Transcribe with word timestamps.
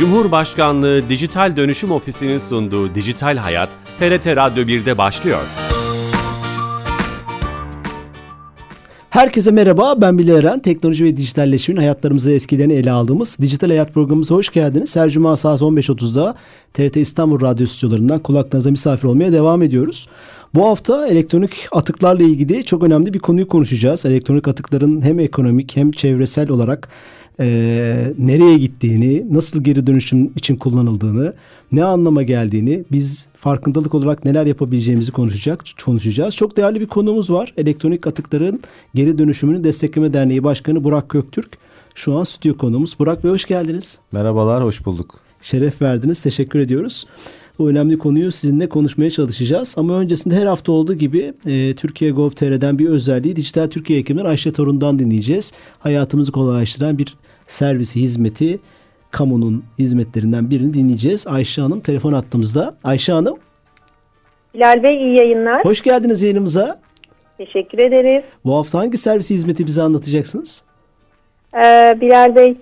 Cumhurbaşkanlığı 0.00 1.08
Dijital 1.08 1.56
Dönüşüm 1.56 1.90
Ofisi'nin 1.90 2.38
sunduğu 2.38 2.94
Dijital 2.94 3.36
Hayat, 3.36 3.68
TRT 3.98 4.26
Radyo 4.26 4.64
1'de 4.64 4.98
başlıyor. 4.98 5.40
Herkese 9.10 9.50
merhaba, 9.50 9.94
ben 10.00 10.18
Bilal 10.18 10.38
Eren. 10.38 10.60
Teknoloji 10.60 11.04
ve 11.04 11.16
dijitalleşmenin 11.16 11.80
hayatlarımızı 11.80 12.32
eskilerini 12.32 12.72
ele 12.72 12.90
aldığımız 12.90 13.38
Dijital 13.40 13.68
Hayat 13.68 13.94
programımıza 13.94 14.34
hoş 14.34 14.48
geldiniz. 14.48 14.96
Her 14.96 15.10
cuma 15.10 15.36
saat 15.36 15.60
15.30'da 15.60 16.34
TRT 16.74 16.96
İstanbul 16.96 17.40
Radyo 17.40 17.66
stüdyolarından 17.66 18.18
kulaklarınıza 18.18 18.70
misafir 18.70 19.08
olmaya 19.08 19.32
devam 19.32 19.62
ediyoruz. 19.62 20.08
Bu 20.54 20.66
hafta 20.66 21.06
elektronik 21.06 21.68
atıklarla 21.72 22.22
ilgili 22.22 22.64
çok 22.64 22.82
önemli 22.84 23.14
bir 23.14 23.18
konuyu 23.18 23.48
konuşacağız. 23.48 24.06
Elektronik 24.06 24.48
atıkların 24.48 25.02
hem 25.02 25.20
ekonomik 25.20 25.76
hem 25.76 25.90
çevresel 25.90 26.50
olarak 26.50 26.88
e, 27.40 27.46
nereye 28.18 28.58
gittiğini, 28.58 29.34
nasıl 29.34 29.64
geri 29.64 29.86
dönüşüm 29.86 30.32
için 30.36 30.56
kullanıldığını, 30.56 31.34
ne 31.72 31.84
anlama 31.84 32.22
geldiğini, 32.22 32.84
biz 32.92 33.26
farkındalık 33.36 33.94
olarak 33.94 34.24
neler 34.24 34.46
yapabileceğimizi 34.46 35.12
konuşacak, 35.12 35.64
konuşacağız. 35.84 36.36
Çok 36.36 36.56
değerli 36.56 36.80
bir 36.80 36.86
konumuz 36.86 37.30
var. 37.30 37.54
Elektronik 37.56 38.06
atıkların 38.06 38.60
geri 38.94 39.18
dönüşümünü 39.18 39.64
destekleme 39.64 40.12
derneği 40.12 40.44
başkanı 40.44 40.84
Burak 40.84 41.08
Köktürk. 41.08 41.58
Şu 41.94 42.18
an 42.18 42.24
stüdyo 42.24 42.56
konuğumuz. 42.56 42.98
Burak 42.98 43.24
Bey 43.24 43.30
hoş 43.30 43.44
geldiniz. 43.44 43.98
Merhabalar, 44.12 44.64
hoş 44.64 44.86
bulduk. 44.86 45.20
Şeref 45.42 45.82
verdiniz. 45.82 46.20
Teşekkür 46.20 46.58
ediyoruz. 46.58 47.06
Bu 47.58 47.70
önemli 47.70 47.98
konuyu 47.98 48.32
sizinle 48.32 48.68
konuşmaya 48.68 49.10
çalışacağız. 49.10 49.74
Ama 49.78 49.98
öncesinde 49.98 50.34
her 50.34 50.46
hafta 50.46 50.72
olduğu 50.72 50.94
gibi 50.94 51.32
e, 51.46 51.74
Türkiye 51.74 52.10
Gov.tr'den 52.10 52.78
bir 52.78 52.86
özelliği 52.86 53.36
Dijital 53.36 53.66
Türkiye 53.66 53.98
ekibinden 53.98 54.24
Ayşe 54.24 54.52
Torun'dan 54.52 54.98
dinleyeceğiz. 54.98 55.52
Hayatımızı 55.78 56.32
kolaylaştıran 56.32 56.98
bir 56.98 57.16
servisi, 57.50 58.00
hizmeti, 58.00 58.58
kamunun 59.10 59.64
hizmetlerinden 59.78 60.50
birini 60.50 60.74
dinleyeceğiz. 60.74 61.26
Ayşe 61.26 61.62
Hanım 61.62 61.80
telefon 61.80 62.12
attığımızda. 62.12 62.74
Ayşe 62.84 63.12
Hanım. 63.12 63.38
Bilal 64.54 64.82
Bey 64.82 64.96
iyi 64.96 65.16
yayınlar. 65.16 65.64
Hoş 65.64 65.82
geldiniz 65.82 66.22
yayınımıza. 66.22 66.80
Teşekkür 67.38 67.78
ederiz. 67.78 68.24
Bu 68.44 68.54
hafta 68.54 68.78
hangi 68.78 68.96
servisi 68.96 69.34
hizmeti 69.34 69.66
bize 69.66 69.82
anlatacaksınız? 69.82 70.64
Ee, 71.54 71.96
Bilal 72.00 72.34
Bey 72.34 72.56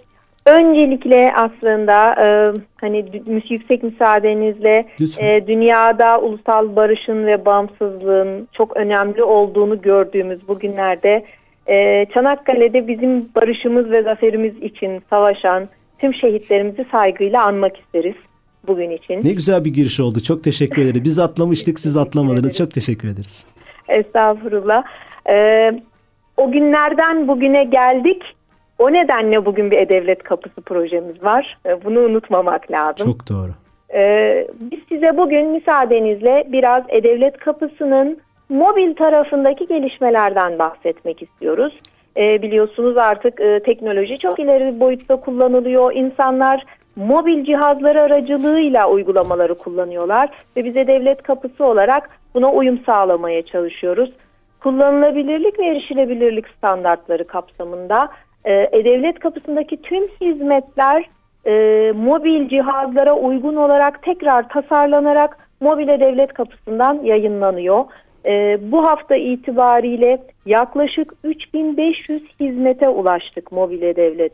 öncelikle 0.47 1.33
aslında 1.35 2.15
e, 2.25 2.53
hani 2.81 3.23
yüksek 3.49 3.83
müsaadenizle 3.83 4.89
e, 5.21 5.47
dünyada 5.47 6.21
ulusal 6.21 6.77
barışın 6.77 7.27
ve 7.27 7.45
bağımsızlığın 7.45 8.49
çok 8.53 8.77
önemli 8.77 9.23
olduğunu 9.23 9.83
gördüğümüz 9.83 10.49
bugünlerde 10.49 11.25
e, 11.69 12.07
Çanakkale'de 12.15 12.89
bizim 12.89 13.29
barışımız 13.35 13.91
ve 13.91 14.03
zaferimiz 14.03 14.57
için 14.63 15.03
savaşan 15.11 15.69
tüm 15.99 16.15
şehitlerimizi 16.15 16.87
saygıyla 16.93 17.43
anmak 17.43 17.81
isteriz 17.81 18.15
bugün 18.67 18.91
için. 18.91 19.25
Ne 19.25 19.33
güzel 19.33 19.65
bir 19.65 19.75
giriş 19.75 20.01
oldu. 20.01 20.21
Çok 20.21 20.45
teşekkür 20.45 20.83
ederim. 20.83 21.03
Biz 21.05 21.19
atlamıştık, 21.19 21.81
siz 21.81 21.97
atlamadınız. 21.97 22.59
Çok 22.59 22.75
teşekkür 22.75 23.09
ederiz. 23.09 23.47
Estağfurullah. 23.89 24.85
Ee, 25.29 25.73
o 26.37 26.53
günlerden 26.53 27.29
bugüne 27.29 27.65
geldik. 27.65 28.23
O 28.79 28.93
nedenle 28.93 29.47
bugün 29.47 29.71
bir 29.71 29.77
E-Devlet 29.77 30.23
Kapısı 30.23 30.61
projemiz 30.61 31.23
var. 31.23 31.59
Ee, 31.67 31.85
bunu 31.85 32.01
unutmamak 32.01 32.71
lazım. 32.71 33.07
Çok 33.07 33.29
doğru. 33.29 33.51
Ee, 33.95 34.47
biz 34.61 34.81
size 34.89 35.17
bugün 35.17 35.47
müsaadenizle 35.47 36.45
biraz 36.53 36.85
E-Devlet 36.89 37.39
Kapısı'nın 37.39 38.19
mobil 38.49 38.95
tarafındaki 38.95 39.67
gelişmelerden 39.67 40.59
bahsetmek 40.59 41.23
istiyoruz. 41.23 41.79
E, 42.17 42.43
biliyorsunuz 42.43 42.97
artık 42.97 43.41
e, 43.41 43.61
teknoloji 43.61 44.19
çok 44.19 44.39
ileri 44.39 44.75
bir 44.75 44.81
boyutta 44.81 45.17
kullanılıyor. 45.17 45.93
İnsanlar 45.95 46.65
mobil 46.97 47.45
cihazları 47.45 48.01
aracılığıyla 48.03 48.91
uygulamaları 48.91 49.55
kullanıyorlar 49.55 50.29
ve 50.57 50.65
bize 50.65 50.87
devlet 50.87 51.23
kapısı 51.23 51.65
olarak 51.65 52.11
buna 52.35 52.53
uyum 52.53 52.79
sağlamaya 52.87 53.43
çalışıyoruz. 53.43 54.11
Kullanılabilirlik 54.61 55.59
ve 55.59 55.67
erişilebilirlik 55.67 56.49
standartları 56.49 57.27
kapsamında 57.27 58.09
e-devlet 58.45 59.19
kapısındaki 59.19 59.83
tüm 59.83 60.09
hizmetler 60.21 61.05
e, 61.47 61.93
mobil 61.93 62.49
cihazlara 62.49 63.15
uygun 63.15 63.57
olarak 63.57 64.03
tekrar 64.03 64.49
tasarlanarak 64.49 65.39
mobile 65.61 66.01
devlet 66.01 66.33
kapısından 66.33 67.01
yayınlanıyor. 67.03 67.85
E, 68.27 68.59
bu 68.73 68.85
hafta 68.85 69.17
itibariyle 69.17 70.23
yaklaşık 70.47 71.13
3500 71.25 72.23
hizmete 72.41 72.89
ulaştık 72.89 73.53
mobile 73.53 73.97
devlet. 73.97 74.33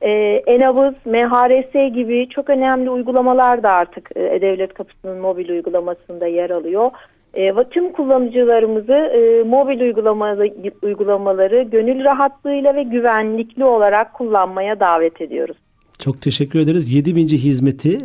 E, 0.00 0.10
Enabız, 0.46 0.94
MHRS 1.04 1.94
gibi 1.94 2.28
çok 2.28 2.50
önemli 2.50 2.90
uygulamalar 2.90 3.62
da 3.62 3.70
artık 3.70 4.10
e, 4.16 4.40
devlet 4.40 4.74
kapısının 4.74 5.18
mobil 5.18 5.48
uygulamasında 5.48 6.26
yer 6.26 6.50
alıyor. 6.50 6.90
E, 7.34 7.56
ve 7.56 7.68
tüm 7.68 7.92
kullanıcılarımızı 7.92 8.92
e, 8.92 9.42
mobil 9.42 9.80
uygulamaları, 9.80 10.54
uygulamaları 10.82 11.62
gönül 11.62 12.04
rahatlığıyla 12.04 12.74
ve 12.74 12.82
güvenlikli 12.82 13.64
olarak 13.64 14.14
kullanmaya 14.14 14.80
davet 14.80 15.20
ediyoruz. 15.20 15.56
Çok 15.98 16.22
teşekkür 16.22 16.58
ederiz. 16.58 16.94
7000. 16.94 17.28
hizmeti 17.28 17.96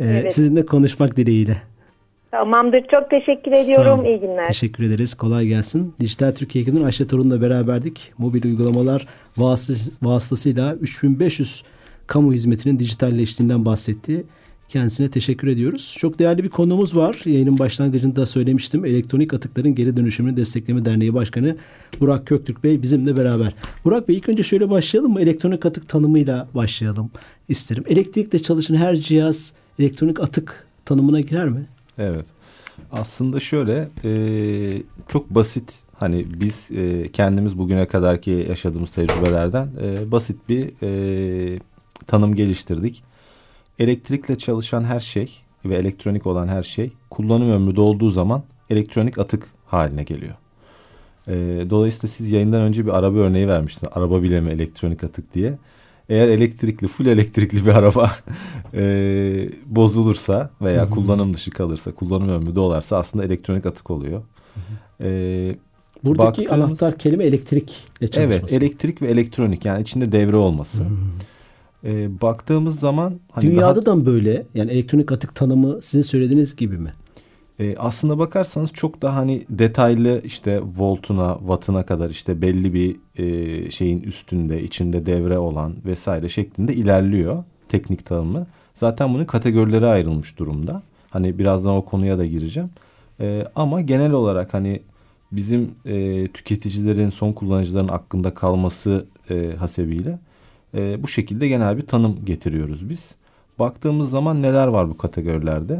e, 0.00 0.04
evet. 0.04 0.34
sizinle 0.34 0.66
konuşmak 0.66 1.16
dileğiyle. 1.16 1.56
Tamamdır. 2.34 2.84
Çok 2.90 3.10
teşekkür 3.10 3.52
ediyorum. 3.52 4.04
İyi 4.06 4.20
günler. 4.20 4.46
Teşekkür 4.46 4.84
ederiz. 4.84 5.14
Kolay 5.14 5.46
gelsin. 5.46 5.94
Dijital 6.00 6.32
Türkiye 6.32 6.62
ekibinden 6.62 6.84
Ayşe 6.84 7.06
Torun'la 7.06 7.40
beraberdik. 7.40 8.12
Mobil 8.18 8.44
uygulamalar 8.44 9.06
vasıtasıyla 10.02 10.74
3500 10.74 11.62
kamu 12.06 12.32
hizmetinin 12.32 12.78
dijitalleştiğinden 12.78 13.64
bahsetti. 13.64 14.24
Kendisine 14.68 15.10
teşekkür 15.10 15.48
ediyoruz. 15.48 15.94
Çok 15.98 16.18
değerli 16.18 16.44
bir 16.44 16.48
konumuz 16.48 16.96
var. 16.96 17.22
Yayının 17.24 17.58
başlangıcında 17.58 18.26
söylemiştim. 18.26 18.84
Elektronik 18.84 19.34
Atıkların 19.34 19.74
Geri 19.74 19.96
Dönüşümünü 19.96 20.36
Destekleme 20.36 20.84
Derneği 20.84 21.14
Başkanı 21.14 21.56
Burak 22.00 22.26
Köktürk 22.26 22.64
Bey 22.64 22.82
bizimle 22.82 23.16
beraber. 23.16 23.54
Burak 23.84 24.08
Bey 24.08 24.16
ilk 24.16 24.28
önce 24.28 24.42
şöyle 24.42 24.70
başlayalım 24.70 25.12
mı? 25.12 25.20
Elektronik 25.20 25.66
atık 25.66 25.88
tanımıyla 25.88 26.48
başlayalım 26.54 27.10
isterim. 27.48 27.84
Elektrikle 27.88 28.38
çalışan 28.38 28.74
her 28.74 28.96
cihaz 28.96 29.52
elektronik 29.78 30.20
atık 30.20 30.66
tanımına 30.84 31.20
girer 31.20 31.48
mi? 31.48 31.66
Evet. 31.98 32.24
Aslında 32.92 33.40
şöyle 33.40 33.88
e, 34.04 34.12
çok 35.08 35.30
basit 35.30 35.82
hani 35.94 36.26
biz 36.40 36.70
e, 36.70 37.12
kendimiz 37.12 37.58
bugüne 37.58 37.86
kadarki 37.86 38.30
yaşadığımız 38.30 38.90
tecrübelerden 38.90 39.68
e, 39.82 40.12
basit 40.12 40.48
bir 40.48 40.72
e, 40.82 41.60
tanım 42.06 42.34
geliştirdik. 42.34 43.02
Elektrikle 43.78 44.38
çalışan 44.38 44.84
her 44.84 45.00
şey 45.00 45.38
ve 45.64 45.74
elektronik 45.74 46.26
olan 46.26 46.48
her 46.48 46.62
şey 46.62 46.92
kullanım 47.10 47.50
ömrü 47.50 47.76
dolduğu 47.76 48.10
zaman 48.10 48.42
elektronik 48.70 49.18
atık 49.18 49.46
haline 49.66 50.02
geliyor. 50.02 50.34
E, 51.28 51.34
dolayısıyla 51.70 52.08
siz 52.08 52.32
yayından 52.32 52.62
önce 52.62 52.86
bir 52.86 52.98
araba 52.98 53.18
örneği 53.18 53.48
vermiştiniz. 53.48 53.92
Araba 53.96 54.22
bile 54.22 54.40
mi 54.40 54.50
elektronik 54.50 55.04
atık 55.04 55.34
diye 55.34 55.58
eğer 56.08 56.28
elektrikli, 56.28 56.88
full 56.88 57.06
elektrikli 57.06 57.66
bir 57.66 57.70
araba 57.70 58.12
e, 58.74 59.48
bozulursa 59.66 60.50
veya 60.62 60.82
Hı-hı. 60.82 60.90
kullanım 60.90 61.34
dışı 61.34 61.50
kalırsa, 61.50 61.94
kullanım 61.94 62.28
ömrü 62.28 62.54
dolarsa 62.54 62.96
aslında 62.96 63.24
elektronik 63.24 63.66
atık 63.66 63.90
oluyor. 63.90 64.22
E, 65.00 65.56
Buradaki 66.04 66.42
baktığımız, 66.42 66.64
anahtar 66.64 66.98
kelime 66.98 67.24
elektrik. 67.24 67.84
Evet, 68.16 68.52
elektrik 68.52 69.02
ve 69.02 69.06
elektronik 69.06 69.64
yani 69.64 69.82
içinde 69.82 70.12
devre 70.12 70.36
olması. 70.36 70.84
E, 71.84 72.20
baktığımız 72.20 72.80
zaman 72.80 73.20
hani 73.32 73.46
dünyada 73.46 73.86
daha, 73.86 73.98
da 73.98 74.06
böyle? 74.06 74.46
Yani 74.54 74.70
elektronik 74.70 75.12
atık 75.12 75.34
tanımı 75.34 75.82
sizin 75.82 76.02
söylediğiniz 76.02 76.56
gibi 76.56 76.78
mi? 76.78 76.92
E, 77.58 77.76
aslında 77.76 78.18
bakarsanız 78.18 78.72
çok 78.72 79.02
daha 79.02 79.16
hani 79.16 79.42
detaylı 79.48 80.20
işte 80.24 80.60
voltuna, 80.78 81.36
wattına 81.38 81.86
kadar 81.86 82.10
işte 82.10 82.42
belli 82.42 82.74
bir 82.74 82.96
e, 83.16 83.70
şeyin 83.70 84.00
üstünde, 84.00 84.62
içinde 84.62 85.06
devre 85.06 85.38
olan 85.38 85.74
vesaire 85.84 86.28
şeklinde 86.28 86.74
ilerliyor 86.74 87.44
teknik 87.68 88.06
tanımı. 88.06 88.46
Zaten 88.74 89.14
bunun 89.14 89.24
kategorileri 89.24 89.86
ayrılmış 89.86 90.38
durumda. 90.38 90.82
Hani 91.10 91.38
birazdan 91.38 91.74
o 91.74 91.84
konuya 91.84 92.18
da 92.18 92.26
gireceğim. 92.26 92.70
E, 93.20 93.44
ama 93.56 93.80
genel 93.80 94.12
olarak 94.12 94.54
hani 94.54 94.82
bizim 95.32 95.74
e, 95.84 96.26
tüketicilerin, 96.28 97.10
son 97.10 97.32
kullanıcıların 97.32 97.88
aklında 97.88 98.34
kalması 98.34 99.06
e, 99.30 99.52
hasebiyle 99.58 100.18
e, 100.74 101.02
bu 101.02 101.08
şekilde 101.08 101.48
genel 101.48 101.76
bir 101.76 101.86
tanım 101.86 102.24
getiriyoruz 102.24 102.88
biz. 102.88 103.14
Baktığımız 103.58 104.10
zaman 104.10 104.42
neler 104.42 104.66
var 104.66 104.90
bu 104.90 104.96
kategorilerde? 104.96 105.78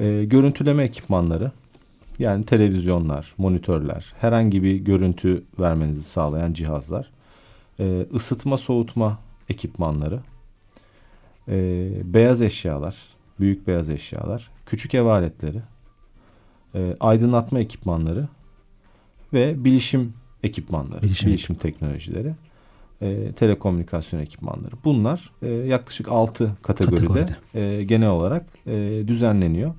E, 0.00 0.24
görüntüleme 0.24 0.82
ekipmanları 0.84 1.52
yani 2.18 2.46
televizyonlar, 2.46 3.34
monitörler, 3.38 4.12
herhangi 4.20 4.62
bir 4.62 4.76
görüntü 4.76 5.42
vermenizi 5.58 6.02
sağlayan 6.02 6.52
cihazlar, 6.52 7.10
e, 7.80 8.06
ısıtma 8.14 8.58
soğutma 8.58 9.18
ekipmanları, 9.48 10.20
e, 11.48 11.88
beyaz 12.04 12.42
eşyalar, 12.42 12.96
büyük 13.40 13.66
beyaz 13.66 13.90
eşyalar, 13.90 14.50
küçük 14.66 14.94
ev 14.94 15.04
aletleri, 15.04 15.62
e, 16.74 16.96
aydınlatma 17.00 17.60
ekipmanları 17.60 18.28
ve 19.32 19.64
bilişim 19.64 20.14
ekipmanları, 20.42 21.02
bilişim, 21.02 21.28
bilişim 21.28 21.56
teknolojileri. 21.56 22.34
e, 23.02 23.32
telekomünikasyon 23.32 24.20
ekipmanları. 24.20 24.72
Bunlar 24.84 25.30
e, 25.42 25.48
yaklaşık 25.48 26.08
6 26.12 26.52
kategoride, 26.62 27.06
Kategoride. 27.06 27.36
E, 27.54 27.84
genel 27.84 28.08
olarak 28.08 28.46
e, 28.66 29.04
düzenleniyor. 29.06 29.74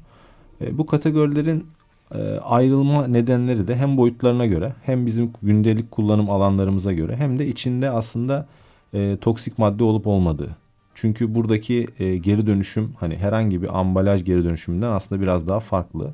E, 0.62 0.78
bu 0.78 0.86
kategorilerin 0.86 1.68
e, 2.16 2.40
ayrılma 2.44 3.08
nedenleri 3.08 3.68
de 3.68 3.76
hem 3.76 3.98
boyutlarına 3.98 4.46
göre 4.46 4.74
hem 4.84 5.06
bizim 5.06 5.32
gündelik 5.44 5.92
kullanım 5.92 6.30
alanlarımıza 6.30 6.94
göre 6.94 7.16
hem 7.16 7.40
de 7.40 7.48
içinde 7.48 7.90
aslında 7.90 8.48
e, 8.94 9.18
toksik 9.22 9.58
madde 9.58 9.84
olup 9.84 10.08
olmadığı. 10.08 10.56
Çünkü 10.96 11.36
buradaki 11.36 11.88
e, 12.00 12.18
geri 12.18 12.48
dönüşüm 12.48 12.94
hani 13.00 13.18
herhangi 13.18 13.62
bir 13.62 13.80
ambalaj 13.80 14.26
geri 14.26 14.44
dönüşümünden 14.44 14.92
aslında 14.92 15.22
biraz 15.22 15.48
daha 15.48 15.60
farklı 15.60 16.14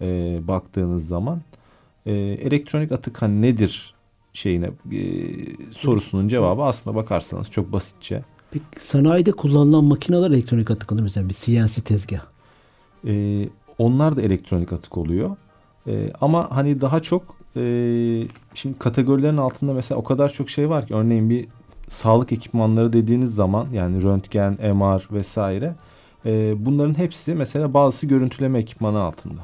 e, 0.00 0.38
baktığınız 0.48 1.08
zaman. 1.08 1.40
E, 2.06 2.12
elektronik 2.14 2.92
atık 2.92 3.22
hani 3.22 3.42
nedir 3.42 3.94
şeyine 4.32 4.70
e, 4.92 5.00
sorusunun 5.72 6.28
cevabı 6.28 6.62
aslında 6.62 6.96
bakarsanız 6.96 7.50
çok 7.50 7.72
basitçe. 7.72 8.22
Peki 8.50 8.64
sanayide 8.80 9.32
kullanılan 9.32 9.84
makineler 9.84 10.30
elektronik 10.30 10.70
atık 10.70 10.92
olur 10.92 11.02
mesela 11.02 11.28
bir 11.28 11.34
CNC 11.34 11.82
tezgah. 11.82 12.20
E, 13.06 13.44
onlar 13.78 14.16
da 14.16 14.22
elektronik 14.22 14.72
atık 14.72 14.98
oluyor. 14.98 15.36
E, 15.86 16.12
ama 16.20 16.50
hani 16.50 16.80
daha 16.80 17.00
çok 17.00 17.36
e, 17.56 17.62
şimdi 18.54 18.78
kategorilerin 18.78 19.36
altında 19.36 19.74
mesela 19.74 19.98
o 19.98 20.04
kadar 20.04 20.28
çok 20.28 20.50
şey 20.50 20.70
var 20.70 20.86
ki 20.86 20.94
örneğin 20.94 21.30
bir 21.30 21.46
sağlık 21.88 22.32
ekipmanları 22.32 22.92
dediğiniz 22.92 23.34
zaman 23.34 23.66
yani 23.72 24.02
röntgen, 24.02 24.52
MR 24.52 25.02
vesaire 25.12 25.74
e, 26.26 26.54
bunların 26.66 26.98
hepsi 26.98 27.34
mesela 27.34 27.74
bazısı 27.74 28.06
görüntüleme 28.06 28.58
ekipmanı 28.58 29.00
altında. 29.00 29.40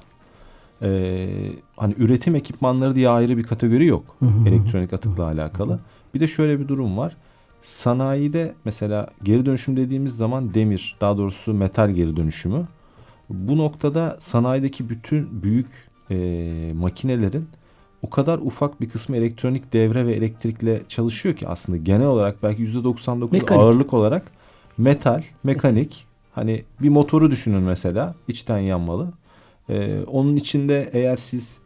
E, 0.82 1.29
hani 1.76 1.94
üretim 1.99 2.34
ekipmanları 2.34 2.94
diye 2.94 3.08
ayrı 3.08 3.37
bir 3.37 3.43
kategori 3.43 3.87
yok 3.87 4.17
elektronik 4.46 4.93
atıkla 4.93 5.25
alakalı. 5.25 5.79
Bir 6.14 6.20
de 6.20 6.26
şöyle 6.29 6.61
bir 6.61 6.69
durum 6.69 6.99
var. 6.99 7.17
Sanayide 7.62 8.55
mesela 8.64 9.06
geri 9.23 9.46
dönüşüm 9.46 9.76
dediğimiz 9.76 10.17
zaman 10.17 10.55
demir, 10.55 10.96
daha 11.00 11.19
doğrusu 11.19 11.55
metal 11.55 11.90
geri 11.90 12.17
dönüşümü. 12.17 12.67
Bu 13.32 13.58
noktada 13.58 14.17
sanayideki 14.20 14.88
bütün 14.88 15.43
büyük 15.43 15.67
e, 16.11 16.17
makinelerin 16.75 17.49
o 18.02 18.11
kadar 18.11 18.38
ufak 18.38 18.81
bir 18.81 18.88
kısmı 18.88 19.17
elektronik 19.17 19.73
devre 19.73 20.06
ve 20.06 20.12
elektrikle 20.12 20.81
çalışıyor 20.88 21.37
ki 21.37 21.49
aslında 21.49 21.79
genel 21.79 22.06
olarak 22.06 22.43
belki 22.43 22.62
%99 22.62 23.32
Mekanik. 23.32 23.50
ağırlık 23.50 23.94
olarak 23.94 24.23
metal, 24.79 25.23
mekanik. 25.44 26.06
Hani 26.34 26.64
bir 26.82 26.88
motoru 26.88 27.31
düşünün 27.31 27.62
mesela 27.62 28.14
içten 28.29 28.58
yanmalı. 28.58 29.12
E, 29.69 30.00
onun 30.06 30.37
içinde 30.37 30.90
eğer 30.93 31.17
siz 31.17 31.58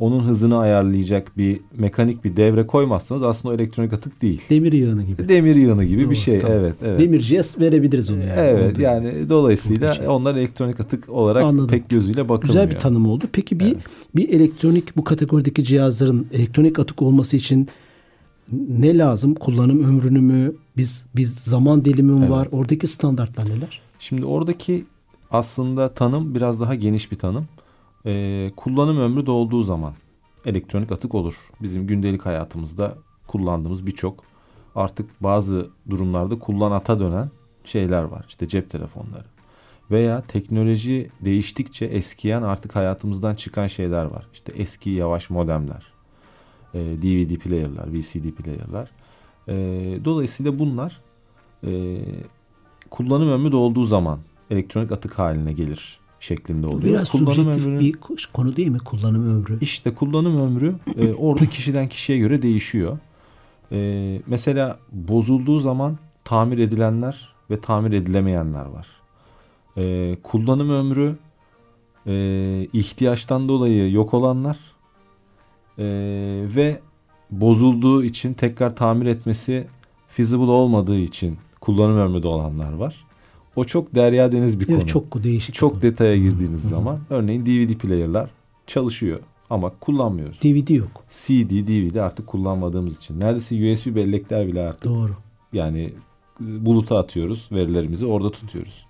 onun 0.00 0.24
hızını 0.24 0.58
ayarlayacak 0.58 1.38
bir 1.38 1.60
mekanik 1.76 2.24
bir 2.24 2.36
devre 2.36 2.66
koymazsanız 2.66 3.22
aslında 3.22 3.54
o 3.54 3.56
elektronik 3.56 3.92
atık 3.92 4.22
değil. 4.22 4.42
Demir 4.50 4.72
yığını 4.72 5.02
gibi. 5.02 5.28
Demir 5.28 5.56
yığını 5.56 5.84
gibi 5.84 6.02
Doğru, 6.02 6.10
bir 6.10 6.16
şey. 6.16 6.40
tamam. 6.40 6.58
Evet, 6.58 6.74
evet. 6.82 7.00
Demirciye 7.00 7.42
verebiliriz 7.60 8.10
onu 8.10 8.20
yani. 8.20 8.32
Evet 8.36 8.72
Oldu. 8.72 8.80
yani 8.82 9.12
dolayısıyla 9.28 9.92
şey. 9.92 10.08
onlar 10.08 10.34
elektronik 10.34 10.80
atık 10.80 11.08
olarak 11.08 11.44
Anladım. 11.44 11.68
pek 11.68 11.88
gözüyle 11.88 12.28
bakılmıyor. 12.28 12.42
Güzel 12.64 12.70
bir 12.70 12.80
tanım 12.80 13.06
oldu. 13.06 13.24
Peki 13.32 13.60
bir 13.60 13.64
Evet. 13.66 13.76
bir 14.16 14.28
elektronik 14.28 14.96
bu 14.96 15.04
kategorideki 15.04 15.64
cihazların 15.64 16.26
elektronik 16.32 16.78
atık 16.78 17.02
olması 17.02 17.36
için 17.36 17.68
ne 18.68 18.98
lazım? 18.98 19.34
Kullanım 19.34 19.84
ömrünü 19.84 20.20
mü? 20.20 20.52
Biz 20.76 21.04
biz 21.16 21.34
zaman 21.34 21.84
dilimi 21.84 22.12
mi 22.12 22.18
Evet. 22.20 22.30
var? 22.30 22.48
Oradaki 22.52 22.86
standartlar 22.86 23.44
neler? 23.44 23.80
Şimdi 23.98 24.24
oradaki 24.26 24.84
aslında 25.30 25.88
tanım 25.88 26.34
biraz 26.34 26.60
daha 26.60 26.74
geniş 26.74 27.12
bir 27.12 27.16
tanım. 27.16 27.44
Ee, 28.06 28.50
kullanım 28.56 28.98
ömrü 28.98 29.26
dolduğu 29.26 29.64
zaman 29.64 29.94
elektronik 30.44 30.92
atık 30.92 31.14
olur. 31.14 31.34
Bizim 31.62 31.86
gündelik 31.86 32.26
hayatımızda 32.26 32.98
kullandığımız 33.26 33.86
birçok 33.86 34.24
artık 34.74 35.22
bazı 35.22 35.68
durumlarda 35.90 36.38
kullanata 36.38 37.00
dönen 37.00 37.30
şeyler 37.64 38.02
var. 38.02 38.24
İşte 38.28 38.48
cep 38.48 38.70
telefonları. 38.70 39.24
Veya 39.90 40.22
teknoloji 40.22 41.10
değiştikçe 41.20 41.84
eskiyen 41.84 42.42
artık 42.42 42.76
hayatımızdan 42.76 43.34
çıkan 43.34 43.66
şeyler 43.66 44.04
var. 44.04 44.26
İşte 44.32 44.52
eski 44.56 44.90
yavaş 44.90 45.30
modemler, 45.30 45.92
e, 46.74 46.78
DVD 46.78 47.36
player'lar, 47.36 47.92
VCD 47.92 48.30
player'lar. 48.30 48.90
E, 49.48 49.54
dolayısıyla 50.04 50.58
bunlar 50.58 51.00
e, 51.66 52.00
kullanım 52.90 53.30
ömrü 53.30 53.52
dolduğu 53.52 53.84
zaman 53.84 54.18
elektronik 54.50 54.92
atık 54.92 55.18
haline 55.18 55.52
gelir 55.52 55.99
şeklinde 56.20 56.66
oluyor. 56.66 56.84
Biraz 56.84 57.10
kullanım 57.10 57.48
ömrünün 57.48 57.80
bir 57.80 57.98
konu 58.32 58.56
değil 58.56 58.68
mi 58.68 58.78
kullanım 58.78 59.36
ömrü? 59.36 59.58
işte 59.60 59.94
kullanım 59.94 60.40
ömrü 60.40 60.74
e, 60.96 61.12
orada 61.14 61.46
kişiden 61.46 61.88
kişiye 61.88 62.18
göre 62.18 62.42
değişiyor. 62.42 62.98
E, 63.72 64.20
mesela 64.26 64.78
bozulduğu 64.92 65.60
zaman 65.60 65.98
tamir 66.24 66.58
edilenler 66.58 67.28
ve 67.50 67.60
tamir 67.60 67.92
edilemeyenler 67.92 68.64
var. 68.64 68.86
E, 69.76 70.16
kullanım 70.22 70.70
ömrü 70.70 71.16
e, 72.06 72.66
ihtiyaçtan 72.72 73.48
dolayı 73.48 73.92
yok 73.92 74.14
olanlar 74.14 74.58
e, 75.78 75.84
ve 76.56 76.80
bozulduğu 77.30 78.04
için 78.04 78.34
tekrar 78.34 78.76
tamir 78.76 79.06
etmesi 79.06 79.66
feasible 80.08 80.50
olmadığı 80.50 80.98
için 80.98 81.38
kullanım 81.60 81.96
ömrü 81.96 82.22
de 82.22 82.28
olanlar 82.28 82.72
var. 82.72 83.04
O 83.56 83.64
çok 83.64 83.94
derya 83.94 84.32
deniz 84.32 84.60
bir 84.60 84.66
konu. 84.66 84.86
çok 84.86 85.24
değişik. 85.24 85.54
Çok 85.54 85.72
konu. 85.72 85.82
detaya 85.82 86.16
girdiğiniz 86.16 86.62
zaman 86.62 86.98
örneğin 87.10 87.46
DVD 87.46 87.74
player'lar 87.74 88.30
çalışıyor 88.66 89.20
ama 89.50 89.70
kullanmıyoruz. 89.80 90.38
DVD 90.42 90.68
yok. 90.68 91.04
CD, 91.10 91.50
DVD 91.50 91.94
artık 91.94 92.26
kullanmadığımız 92.26 92.98
için. 92.98 93.20
Neredeyse 93.20 93.72
USB 93.72 93.96
bellekler 93.96 94.46
bile 94.46 94.68
artık 94.68 94.84
Doğru. 94.84 95.12
yani 95.52 95.82
e, 96.40 96.66
buluta 96.66 96.98
atıyoruz 96.98 97.48
verilerimizi 97.52 98.06
orada 98.06 98.30
tutuyoruz. 98.30 98.86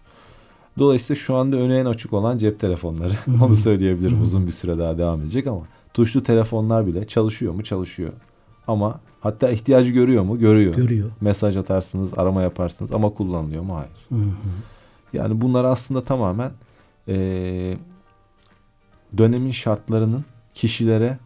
Dolayısıyla 0.78 1.20
şu 1.20 1.36
anda 1.36 1.56
öne 1.56 1.78
en 1.78 1.84
açık 1.86 2.12
olan 2.12 2.38
cep 2.38 2.60
telefonları. 2.60 3.12
Onu 3.44 3.56
söyleyebilirim 3.56 4.22
uzun 4.22 4.46
bir 4.46 4.52
süre 4.52 4.78
daha 4.78 4.98
devam 4.98 5.20
edecek 5.20 5.46
ama 5.46 5.62
tuşlu 5.94 6.22
telefonlar 6.22 6.86
bile 6.86 7.06
çalışıyor 7.06 7.52
mu? 7.54 7.64
Çalışıyor. 7.64 8.12
Ama 8.66 9.00
hatta 9.20 9.50
ihtiyacı 9.50 9.90
görüyor 9.90 10.22
mu? 10.24 10.38
Görüyor. 10.38 10.74
Görüyor. 10.74 11.10
Mesaj 11.20 11.56
atarsınız, 11.56 12.18
arama 12.18 12.42
yaparsınız 12.42 12.92
ama 12.92 13.10
kullanılıyor 13.10 13.62
mu? 13.62 13.76
Hayır. 13.76 13.90
Hı 14.08 14.14
hı. 14.30 14.32
Yani 15.12 15.40
bunlar 15.40 15.64
aslında 15.64 16.04
tamamen 16.04 16.50
eee, 17.06 17.78
dönemin 19.18 19.50
şartlarının 19.50 20.24
kişilere 20.54 21.18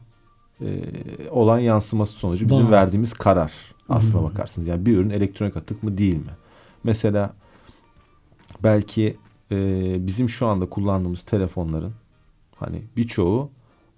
eee, 0.61 0.83
olan 1.31 1.59
yansıması 1.59 2.13
sonucu 2.13 2.49
bizim 2.49 2.65
Vay. 2.65 2.73
verdiğimiz 2.73 3.13
karar 3.13 3.53
aslına 3.89 4.21
Hmm. 4.23 4.29
bakarsınız. 4.31 4.69
Yani 4.69 4.87
bir 4.87 4.97
ürün 4.99 5.11
elektronik 5.11 5.57
atık 5.57 5.83
mı 5.83 5.99
değil 5.99 6.17
mi? 6.17 6.31
Mesela 6.85 7.35
belki 8.63 9.17
eee, 9.51 9.97
bizim 9.99 10.29
şu 10.29 10.47
anda 10.47 10.69
kullandığımız 10.69 11.23
telefonların 11.23 11.93
hani 12.57 12.83
birçoğu 12.97 13.51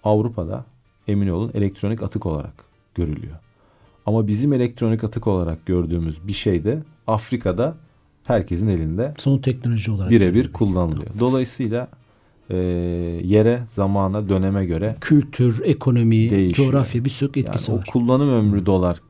Avrupa'da 0.05 0.65
emin 1.09 1.29
olun 1.29 1.51
elektronik 1.55 2.03
atık 2.03 2.27
olarak 2.27 2.65
görülüyor. 2.95 3.37
Ama 4.07 4.27
bizim 4.29 4.53
elektronik 4.53 5.05
atık 5.05 5.27
olarak 5.27 5.67
gördüğümüz 5.67 6.27
bir 6.29 6.33
şey 6.33 6.65
de 6.65 6.79
Afrika'da 7.07 7.77
herkesin 8.25 8.69
elinde 8.69 9.15
Son 9.19 9.39
teknoloji 9.39 9.91
olarak. 9.91 10.11
birebir 10.11 10.53
kullanılıyor. 10.53 11.07
Dolayısıyla 11.21 11.89
e, 12.51 12.57
yere, 13.25 13.61
zamana, 13.69 14.29
döneme 14.29 14.67
göre 14.67 14.97
Kültür, 15.01 15.61
ekonomi, 15.65 16.31
Değişiyor. 16.31 16.73
coğrafya 16.73 17.05
bir 17.05 17.11
sürü 17.11 17.31
yani 17.37 17.47
etkisi 17.49 17.73
o 17.73 17.77
var. 17.77 17.85
kullanım 17.93 18.29
ömrü 18.29 18.67
dolar 18.67 19.01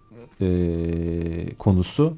e, 0.41 1.55
konusu 1.59 2.17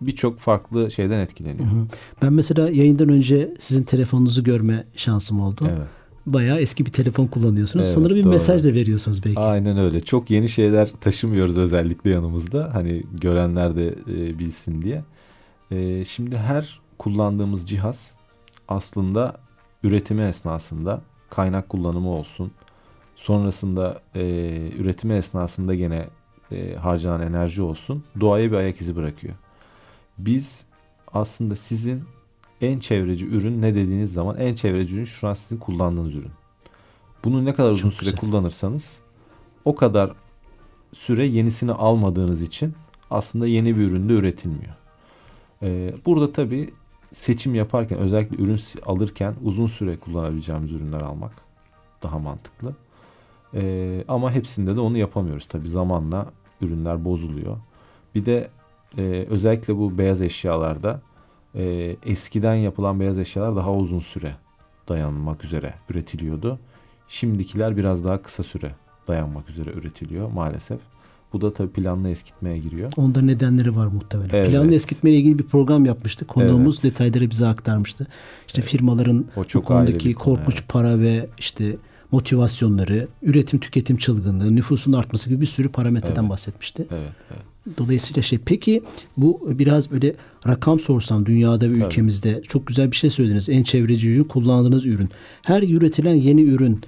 birçok 0.00 0.38
farklı 0.38 0.90
şeyden 0.90 1.18
etkileniyor. 1.18 1.66
Hı 1.66 1.74
hı. 1.74 1.86
Ben 2.22 2.32
mesela 2.32 2.70
yayından 2.70 3.08
önce 3.08 3.54
sizin 3.58 3.82
telefonunuzu 3.82 4.44
görme 4.44 4.84
şansım 4.96 5.40
oldu. 5.40 5.66
Evet. 5.68 5.88
Bayağı 6.26 6.60
eski 6.60 6.86
bir 6.86 6.92
telefon 6.92 7.26
kullanıyorsunuz. 7.26 7.86
Evet, 7.86 7.94
Sanırım 7.94 8.16
bir 8.16 8.24
doğru. 8.24 8.32
mesaj 8.32 8.64
da 8.64 8.74
veriyorsunuz 8.74 9.24
belki. 9.24 9.40
Aynen 9.40 9.78
öyle. 9.78 10.00
Çok 10.00 10.30
yeni 10.30 10.48
şeyler 10.48 10.90
taşımıyoruz 11.00 11.58
özellikle 11.58 12.10
yanımızda. 12.10 12.70
Hani 12.74 13.02
görenler 13.20 13.76
de 13.76 13.88
e, 13.88 14.38
bilsin 14.38 14.82
diye. 14.82 15.04
E, 15.70 16.04
şimdi 16.04 16.36
her 16.36 16.80
kullandığımız 16.98 17.68
cihaz 17.68 18.10
aslında 18.68 19.36
üretimi 19.82 20.22
esnasında 20.22 21.00
kaynak 21.30 21.68
kullanımı 21.68 22.08
olsun. 22.10 22.50
Sonrasında 23.16 24.00
e, 24.14 24.22
üretimi 24.78 25.14
esnasında 25.14 25.74
gene 25.74 26.06
e, 26.52 26.74
harcanan 26.74 27.20
enerji 27.22 27.62
olsun. 27.62 28.04
Doğaya 28.20 28.50
bir 28.52 28.56
ayak 28.56 28.80
izi 28.80 28.96
bırakıyor. 28.96 29.34
Biz 30.18 30.60
aslında 31.12 31.56
sizin 31.56 32.02
en 32.64 32.78
çevreci 32.78 33.26
ürün 33.26 33.62
ne 33.62 33.74
dediğiniz 33.74 34.12
zaman 34.12 34.36
en 34.36 34.54
çevreci 34.54 34.94
ürün 34.94 35.04
şu 35.04 35.28
an 35.28 35.34
sizin 35.34 35.56
kullandığınız 35.56 36.14
ürün. 36.14 36.30
Bunu 37.24 37.44
ne 37.44 37.54
kadar 37.54 37.72
uzun 37.72 37.90
Çok 37.90 37.98
süre 37.98 38.10
güzel. 38.10 38.20
kullanırsanız 38.20 38.96
o 39.64 39.74
kadar 39.74 40.12
süre 40.92 41.26
yenisini 41.26 41.72
almadığınız 41.72 42.42
için 42.42 42.74
aslında 43.10 43.46
yeni 43.46 43.76
bir 43.76 43.82
üründe 43.82 44.12
üretilmiyor. 44.12 44.74
Ee, 45.62 45.94
burada 46.06 46.32
tabii 46.32 46.70
seçim 47.12 47.54
yaparken 47.54 47.98
özellikle 47.98 48.42
ürün 48.42 48.60
alırken 48.86 49.34
uzun 49.42 49.66
süre 49.66 49.96
kullanabileceğimiz 49.96 50.72
ürünler 50.72 51.00
almak 51.00 51.32
daha 52.02 52.18
mantıklı. 52.18 52.74
Ee, 53.54 54.04
ama 54.08 54.32
hepsinde 54.32 54.76
de 54.76 54.80
onu 54.80 54.98
yapamıyoruz 54.98 55.46
tabii 55.46 55.68
zamanla 55.68 56.26
ürünler 56.60 57.04
bozuluyor. 57.04 57.56
bir 58.14 58.24
de 58.24 58.48
e, 58.98 59.26
özellikle 59.30 59.76
bu 59.76 59.98
beyaz 59.98 60.22
eşyalarda 60.22 61.00
e, 61.54 61.96
eskiden 62.06 62.54
yapılan 62.54 63.00
beyaz 63.00 63.18
eşyalar 63.18 63.56
daha 63.56 63.72
uzun 63.74 64.00
süre 64.00 64.34
dayanmak 64.88 65.44
üzere 65.44 65.74
üretiliyordu. 65.90 66.58
Şimdikiler 67.08 67.76
biraz 67.76 68.04
daha 68.04 68.22
kısa 68.22 68.42
süre 68.42 68.74
dayanmak 69.08 69.50
üzere 69.50 69.70
üretiliyor 69.70 70.30
maalesef. 70.30 70.78
Bu 71.32 71.40
da 71.40 71.52
tabii 71.52 71.70
planlı 71.70 72.08
eskitmeye 72.08 72.58
giriyor. 72.58 72.92
Onda 72.96 73.20
nedenleri 73.22 73.76
var 73.76 73.86
muhtemelen. 73.86 74.30
Evet. 74.32 74.50
Planlı 74.50 74.74
eskitme 74.74 75.10
ile 75.10 75.18
ilgili 75.18 75.38
bir 75.38 75.44
program 75.44 75.84
yapmıştık. 75.84 76.28
Konuğumuz 76.28 76.80
Evet. 76.82 76.84
detayları 76.84 77.30
bize 77.30 77.46
aktarmıştı. 77.46 78.06
İşte 78.46 78.62
firmaların 78.62 79.24
O 79.36 79.40
bu 79.40 79.44
çok 79.44 79.70
ayrı 79.70 79.86
konudaki 79.86 80.14
konu, 80.14 80.36
korkunç 80.36 80.54
evet. 80.58 80.68
para 80.68 80.98
ve 81.00 81.28
işte 81.38 81.76
motivasyonları, 82.12 83.08
üretim 83.22 83.58
tüketim 83.58 83.96
çılgınlığı, 83.96 84.56
nüfusun 84.56 84.92
artması 84.92 85.28
gibi 85.28 85.40
bir 85.40 85.46
sürü 85.46 85.68
parametreden 85.68 86.20
Evet. 86.20 86.30
bahsetmişti. 86.30 86.86
Evet, 86.90 87.12
evet. 87.30 87.53
Dolayısıyla 87.78 88.22
şey 88.22 88.38
peki 88.44 88.82
bu 89.16 89.58
biraz 89.58 89.90
böyle 89.90 90.14
rakam 90.46 90.80
sorsam 90.80 91.26
dünyada 91.26 91.70
ve 91.70 91.74
Tabii. 91.74 91.84
ülkemizde 91.84 92.42
çok 92.42 92.66
güzel 92.66 92.90
bir 92.90 92.96
şey 92.96 93.10
söylediniz. 93.10 93.48
En 93.48 93.62
çevreci 93.62 94.10
ürün 94.10 94.24
kullandığınız 94.24 94.86
ürün. 94.86 95.08
Her 95.42 95.62
üretilen 95.62 96.14
yeni 96.14 96.42
ürün 96.42 96.80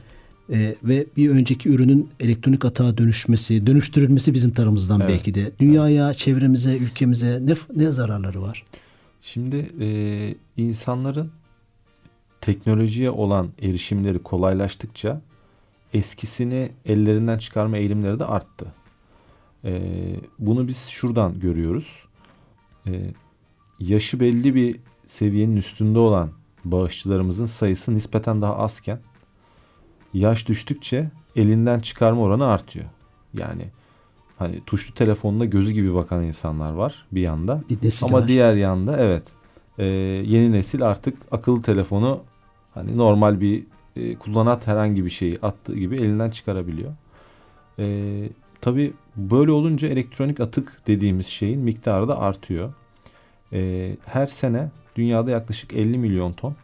e, 0.52 0.75
ve 0.85 1.06
bir 1.16 1.30
önceki 1.30 1.68
ürünün 1.68 2.09
elektronik 2.21 2.64
atağa 2.64 2.99
dönüşmesi, 2.99 3.66
dönüştürülmesi 3.66 4.35
bizim 4.35 4.50
tarafımızdan 4.50 5.00
Evet. 5.00 5.11
belki 5.11 5.35
de 5.35 5.50
dünyaya, 5.59 6.14
çevremize, 6.14 6.76
ülkemize 6.76 7.40
ne 7.45 7.54
ne 7.76 7.92
zararları 7.92 8.42
var? 8.42 8.64
Şimdi 9.23 9.66
e, 9.80 10.35
insanların 10.56 11.30
teknolojiye 12.40 13.11
olan 13.11 13.49
erişimleri 13.62 14.18
kolaylaştıkça 14.18 15.21
eskisini 15.95 16.68
ellerinden 16.85 17.38
çıkarma 17.38 17.76
eğilimleri 17.76 18.18
de 18.18 18.25
arttı. 18.25 18.66
E, 19.66 19.82
bunu 20.38 20.68
biz 20.68 20.87
şuradan 20.87 21.40
görüyoruz. 21.40 22.04
E, 22.88 22.92
yaşı 23.80 24.20
belli 24.20 24.54
bir 24.54 24.76
seviyenin 25.06 25.56
üstünde 25.56 25.99
olan 25.99 26.30
bağışçılarımızın 26.64 27.46
sayısı 27.46 27.94
nispeten 27.94 28.42
daha 28.42 28.56
azken 28.56 29.00
yaş 30.14 30.49
düştükçe 30.49 31.11
elinden 31.37 31.80
çıkarma 31.80 32.23
oranı 32.23 32.46
artıyor. 32.46 32.85
Yani 33.35 33.62
hani 34.38 34.61
tuşlu 34.66 34.94
telefonuna 34.94 35.44
gözü 35.44 35.73
gibi 35.73 35.94
bakan 35.94 36.25
insanlar 36.25 36.73
var 36.73 37.06
bir 37.12 37.20
yanda. 37.20 37.62
Bir 37.70 37.78
nesil 37.82 38.06
Ama 38.06 38.18
var. 38.18 38.28
diğer 38.28 38.54
yanda 38.54 38.96
evet 38.99 39.23
e, 39.78 39.85
yeni 40.26 40.52
nesil 40.52 40.82
artık 40.82 41.18
akıllı 41.30 41.62
telefonu 41.62 42.20
hani 42.75 42.96
normal 42.96 43.40
bir 43.40 43.64
e, 43.96 44.16
kullanat 44.16 44.66
herhangi 44.66 45.04
bir 45.04 45.11
şeyi 45.11 45.38
attığı 45.42 45.76
gibi 45.76 45.96
elinden 45.96 46.30
çıkarabiliyor. 46.30 46.92
E, 47.78 47.85
tabii 48.66 48.92
böyle 49.16 49.52
olunca 49.52 49.88
elektronik 49.88 50.40
atık 50.40 50.82
dediğimiz 50.87 51.26
şeyin 51.26 51.61
miktarı 51.61 52.08
da 52.08 52.20
artıyor. 52.20 52.73
E, 53.52 53.90
her 54.06 54.26
sene 54.26 54.70
dünyada 54.96 55.30
yaklaşık 55.30 55.73
50 55.73 55.99
milyon 55.99 56.32
ton 56.32 56.54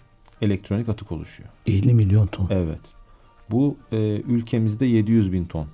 elektronik 0.40 0.88
atık 0.88 1.12
oluşuyor. 1.12 1.48
50 1.66 1.94
milyon 1.94 2.26
ton. 2.26 2.48
Evet. 2.50 2.80
Bu 3.50 3.76
e, 3.92 3.96
ülkemizde 4.20 4.86
700 4.86 5.32
bin 5.32 5.44
ton 5.44 5.66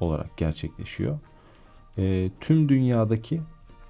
olarak 0.00 0.36
gerçekleşiyor. 0.36 1.18
E, 1.98 2.30
tüm 2.40 2.68
dünyadaki 2.68 3.40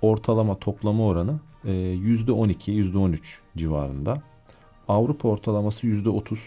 ortalama 0.03 0.59
toplama 0.59 1.07
oranı 1.07 1.41
e, 1.65 1.71
%12, 1.71 2.71
%13 2.71 3.19
civarında. 3.57 4.23
Avrupa 4.89 5.29
ortalaması 5.29 5.87
%30. 5.87 6.39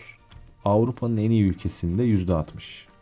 Avrupa'nın 0.66 1.18
en 1.18 1.32
iyi 1.32 1.44
ülkesinde 1.44 2.04
%60. 2.04 2.93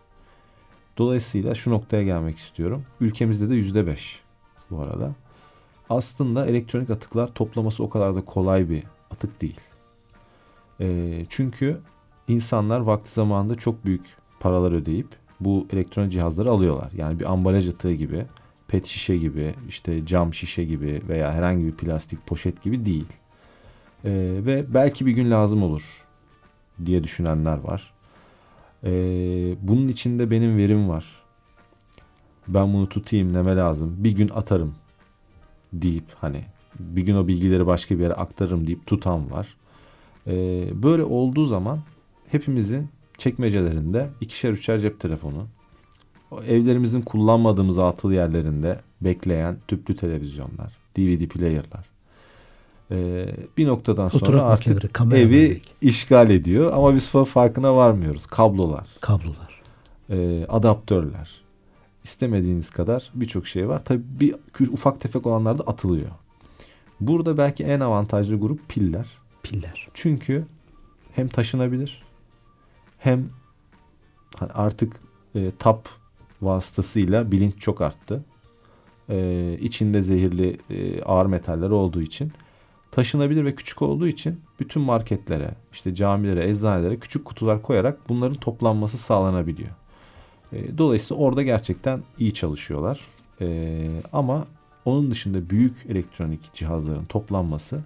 Dolayısıyla 1.01 1.55
şu 1.55 1.71
noktaya 1.71 2.03
gelmek 2.03 2.37
istiyorum. 2.37 2.83
Ülkemizde 2.99 3.49
de 3.49 3.55
%5 3.55 4.19
bu 4.71 4.79
arada. 4.79 5.11
Aslında 5.89 6.45
elektronik 6.45 6.89
atıklar 6.89 7.33
toplaması 7.33 7.83
o 7.83 7.89
kadar 7.89 8.15
da 8.15 8.25
kolay 8.25 8.69
bir 8.69 8.83
atık 9.11 9.41
değil. 9.41 9.59
E, 10.79 11.25
çünkü 11.29 11.79
insanlar 12.27 12.79
vakti 12.79 13.13
zamanında 13.13 13.55
çok 13.55 13.85
büyük 13.85 14.05
paralar 14.39 14.71
ödeyip 14.71 15.07
bu 15.39 15.67
elektronik 15.73 16.11
cihazları 16.11 16.49
alıyorlar. 16.49 16.91
Yani 16.95 17.19
bir 17.19 17.31
ambalaj 17.31 17.69
atığı 17.69 17.93
gibi, 17.93 18.25
pet 18.67 18.85
şişe 18.85 19.17
gibi, 19.17 19.53
işte 19.67 20.05
cam 20.05 20.33
şişe 20.33 20.63
gibi 20.63 21.01
veya 21.09 21.33
herhangi 21.33 21.65
bir 21.65 21.75
plastik 21.75 22.27
poşet 22.27 22.63
gibi 22.63 22.85
değil. 22.85 23.07
Ee, 24.05 24.11
ve 24.45 24.73
belki 24.73 25.05
bir 25.05 25.11
gün 25.11 25.31
lazım 25.31 25.63
olur 25.63 25.83
diye 26.85 27.03
düşünenler 27.03 27.57
var. 27.57 27.93
Ee, 28.83 29.55
bunun 29.61 29.87
içinde 29.87 30.31
benim 30.31 30.57
verim 30.57 30.89
var. 30.89 31.05
Ben 32.47 32.73
bunu 32.73 32.89
tutayım 32.89 33.33
neme 33.33 33.55
lazım. 33.55 33.95
Bir 33.97 34.11
gün 34.11 34.29
atarım 34.29 34.75
deyip 35.73 36.05
hani 36.15 36.45
bir 36.79 37.01
gün 37.01 37.15
o 37.15 37.27
bilgileri 37.27 37.67
başka 37.67 37.97
bir 37.97 38.03
yere 38.03 38.13
aktarırım 38.13 38.67
deyip 38.67 38.87
tutan 38.87 39.31
var. 39.31 39.55
Ee, 40.27 40.67
böyle 40.83 41.03
olduğu 41.03 41.45
zaman 41.45 41.79
hepimizin 42.27 42.87
çekmecelerinde 43.17 44.09
ikişer 44.21 44.51
üçer 44.51 44.79
cep 44.79 44.99
telefonu, 44.99 45.47
evlerimizin 46.47 47.01
kullanmadığımız 47.01 47.79
atıl 47.79 48.11
yerlerinde 48.11 48.79
bekleyen 49.01 49.57
tüplü 49.67 49.95
televizyonlar, 49.95 50.77
DVD 50.97 51.27
player'lar. 51.27 51.90
Ee, 52.91 53.35
bir 53.57 53.67
noktadan 53.67 54.09
sonra 54.09 54.41
artık 54.43 54.99
makineleri, 54.99 55.21
evi 55.21 55.49
belki. 55.49 55.61
işgal 55.87 56.29
ediyor 56.29 56.73
ama 56.73 56.95
biz 56.95 57.07
fa- 57.07 57.25
farkına 57.25 57.75
varmıyoruz. 57.75 58.25
Kablolar, 58.25 58.87
Kablolar. 59.01 59.61
e, 60.09 60.45
adaptörler, 60.49 61.31
istemediğiniz 62.03 62.69
kadar 62.69 63.11
birçok 63.13 63.47
şey 63.47 63.69
var. 63.69 63.85
Tabii 63.85 64.01
bir 64.19 64.35
ufak 64.71 65.01
tefek 65.01 65.25
olanlar 65.25 65.57
da 65.57 65.63
atılıyor. 65.63 66.09
Burada 66.99 67.37
belki 67.37 67.63
en 67.63 67.79
avantajlı 67.79 68.39
grup 68.39 68.69
piller. 68.69 69.05
Piller. 69.43 69.87
Çünkü 69.93 70.45
hem 71.15 71.27
taşınabilir 71.27 72.03
hem 72.97 73.29
hani 74.39 74.51
artık 74.51 74.93
e, 75.35 75.51
tap 75.59 75.89
vasıtasıyla 76.41 77.31
bilinç 77.31 77.57
çok 77.59 77.81
arttı. 77.81 78.23
E, 79.09 79.57
içinde 79.61 80.01
zehirli 80.01 80.57
e, 80.69 81.03
ağır 81.03 81.25
metaller 81.25 81.69
olduğu 81.69 82.01
için 82.01 82.31
taşınabilir 82.91 83.45
ve 83.45 83.55
küçük 83.55 83.81
olduğu 83.81 84.07
için 84.07 84.39
bütün 84.59 84.81
marketlere, 84.81 85.51
işte 85.71 85.95
camilere, 85.95 86.49
eczanelere 86.49 86.99
küçük 86.99 87.25
kutular 87.25 87.61
koyarak 87.61 88.09
bunların 88.09 88.35
toplanması 88.37 88.97
sağlanabiliyor. 88.97 89.69
E, 90.53 90.77
dolayısıyla 90.77 91.23
orada 91.23 91.43
gerçekten 91.43 92.03
iyi 92.19 92.33
çalışıyorlar. 92.33 93.01
E, 93.41 93.87
ama 94.13 94.45
onun 94.85 95.11
dışında 95.11 95.49
büyük 95.49 95.85
elektronik 95.89 96.53
cihazların 96.53 97.05
toplanması 97.05 97.81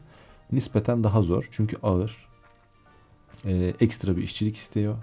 nispeten 0.51 1.03
daha 1.03 1.21
zor. 1.21 1.47
Çünkü 1.51 1.77
ağır. 1.83 2.27
E, 3.45 3.73
ekstra 3.79 4.17
bir 4.17 4.23
işçilik 4.23 4.57
istiyor. 4.57 4.95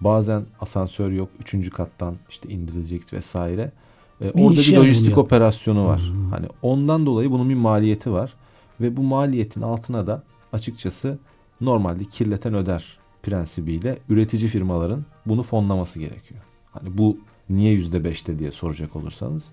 Bazen 0.00 0.42
asansör 0.60 1.10
yok. 1.10 1.28
Üçüncü 1.40 1.70
kattan 1.70 2.16
işte 2.28 2.48
indirilecek 2.48 3.12
vesaire. 3.12 3.72
Bir 4.20 4.44
orada 4.44 4.60
bir 4.60 4.76
lojistik 4.76 5.08
yap- 5.08 5.18
operasyonu 5.18 5.86
var. 5.86 6.00
Hmm. 6.00 6.30
Hani 6.30 6.46
ondan 6.62 7.06
dolayı 7.06 7.30
bunun 7.30 7.48
bir 7.48 7.54
maliyeti 7.54 8.12
var. 8.12 8.34
Ve 8.80 8.96
bu 8.96 9.02
maliyetin 9.02 9.62
altına 9.62 10.06
da 10.06 10.22
açıkçası 10.52 11.18
normalde 11.60 12.04
kirleten 12.04 12.54
öder 12.54 12.98
prensibiyle 13.22 13.98
üretici 14.08 14.48
firmaların 14.48 15.04
bunu 15.26 15.42
fonlaması 15.42 15.98
gerekiyor. 15.98 16.40
Hani 16.72 16.98
bu 16.98 17.18
niye 17.50 17.72
yüzde 17.72 18.04
beşte 18.04 18.38
diye 18.38 18.50
soracak 18.50 18.96
olursanız. 18.96 19.44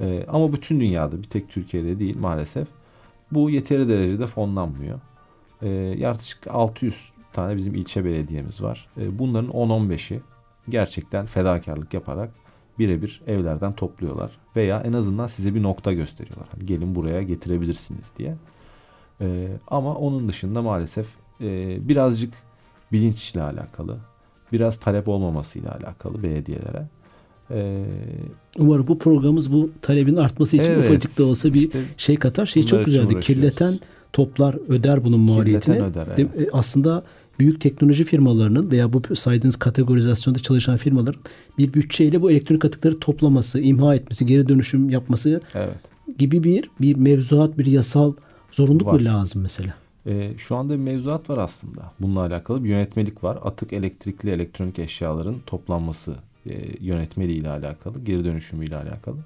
E, 0.00 0.26
ama 0.28 0.52
bütün 0.52 0.80
dünyada 0.80 1.18
bir 1.22 1.28
tek 1.28 1.48
Türkiye'de 1.48 1.98
değil 1.98 2.18
maalesef 2.18 2.68
bu 3.32 3.50
yeteri 3.50 3.88
derecede 3.88 4.26
fonlanmıyor. 4.26 5.00
E, 5.62 5.68
yaklaşık 5.98 6.46
600 6.54 6.94
tane 7.32 7.56
bizim 7.56 7.74
ilçe 7.74 8.04
belediyemiz 8.04 8.62
var. 8.62 8.88
E, 9.00 9.18
bunların 9.18 9.50
10-15'i 9.50 10.20
gerçekten 10.68 11.26
fedakarlık 11.26 11.94
yaparak 11.94 12.30
birebir 12.78 13.20
evlerden 13.26 13.72
topluyorlar. 13.72 14.30
Veya 14.56 14.80
en 14.80 14.92
azından 14.92 15.26
size 15.26 15.54
bir 15.54 15.62
nokta 15.62 15.92
gösteriyorlar. 15.92 16.48
Hani 16.52 16.66
gelin 16.66 16.94
buraya 16.94 17.22
getirebilirsiniz 17.22 18.12
diye. 18.18 18.34
E, 19.20 19.48
ama 19.68 19.94
onun 19.94 20.28
dışında 20.28 20.62
maalesef 20.62 21.06
e, 21.40 21.78
birazcık 21.88 22.34
bilinçle 22.92 23.42
alakalı. 23.42 23.96
Biraz 24.52 24.76
talep 24.78 25.08
olmamasıyla 25.08 25.74
alakalı 25.80 26.22
belediyelere. 26.22 26.86
E, 27.50 27.84
Umarım 28.58 28.86
bu 28.86 28.98
programımız 28.98 29.52
bu 29.52 29.70
talebin 29.82 30.16
artması 30.16 30.56
için 30.56 30.66
Evet, 30.70 30.90
ufacık 30.90 31.18
da 31.18 31.24
olsa 31.24 31.54
bir 31.54 31.60
işte 31.60 31.82
şey 31.96 32.16
katar. 32.16 32.46
Şey 32.46 32.66
çok 32.66 32.84
güzeldi. 32.84 33.20
Kirleten 33.20 33.80
toplar 34.12 34.54
öder 34.68 35.04
bunun 35.04 35.20
maliyetini. 35.20 35.74
Kirleten 35.76 36.02
öder, 36.04 36.16
De- 36.16 36.22
evet. 36.36 36.48
e, 36.48 36.50
Aslında 36.52 37.02
büyük 37.38 37.60
teknoloji 37.60 38.04
firmalarının 38.04 38.70
veya 38.70 38.92
bu 38.92 39.16
saydığınız 39.16 39.56
kategorizasyonda 39.56 40.38
çalışan 40.38 40.76
firmaların 40.76 41.20
bir 41.58 41.72
bütçeyle 41.72 42.22
bu 42.22 42.30
elektronik 42.30 42.64
atıkları 42.64 43.00
toplaması, 43.00 43.60
imha 43.60 43.94
etmesi, 43.94 44.26
geri 44.26 44.48
dönüşüm 44.48 44.90
yapması 44.90 45.40
evet. 45.54 45.78
gibi 46.18 46.44
bir 46.44 46.70
bir 46.80 46.96
mevzuat, 46.96 47.58
bir 47.58 47.66
yasal 47.66 48.12
zorunluluk 48.52 48.86
Var. 48.86 48.92
mu 48.92 49.04
lazım 49.04 49.42
mesela? 49.42 49.74
Ee, 50.06 50.32
şu 50.38 50.56
anda 50.56 50.72
bir 50.72 50.78
mevzuat 50.78 51.30
var 51.30 51.38
aslında. 51.38 51.92
Bununla 52.00 52.20
alakalı 52.20 52.64
bir 52.64 52.68
yönetmelik 52.68 53.24
var. 53.24 53.38
Atık 53.44 53.72
elektrikli 53.72 54.30
elektronik 54.30 54.78
eşyaların 54.78 55.36
toplanması 55.46 56.14
e, 56.46 56.52
yönetmeliği 56.80 57.40
ile 57.40 57.48
alakalı, 57.48 58.00
geri 58.04 58.24
dönüşümü 58.24 58.64
ile 58.64 58.76
alakalı. 58.76 59.16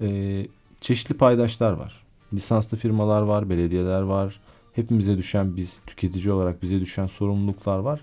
Ee, 0.00 0.46
çeşitli 0.80 1.14
paydaşlar 1.14 1.72
var. 1.72 2.02
Lisanslı 2.34 2.76
firmalar 2.76 3.22
var, 3.22 3.50
belediyeler 3.50 4.00
var. 4.00 4.40
Hepimize 4.78 5.16
düşen 5.16 5.56
biz 5.56 5.80
tüketici 5.86 6.32
olarak 6.32 6.62
bize 6.62 6.80
düşen 6.80 7.06
sorumluluklar 7.06 7.78
var. 7.78 8.00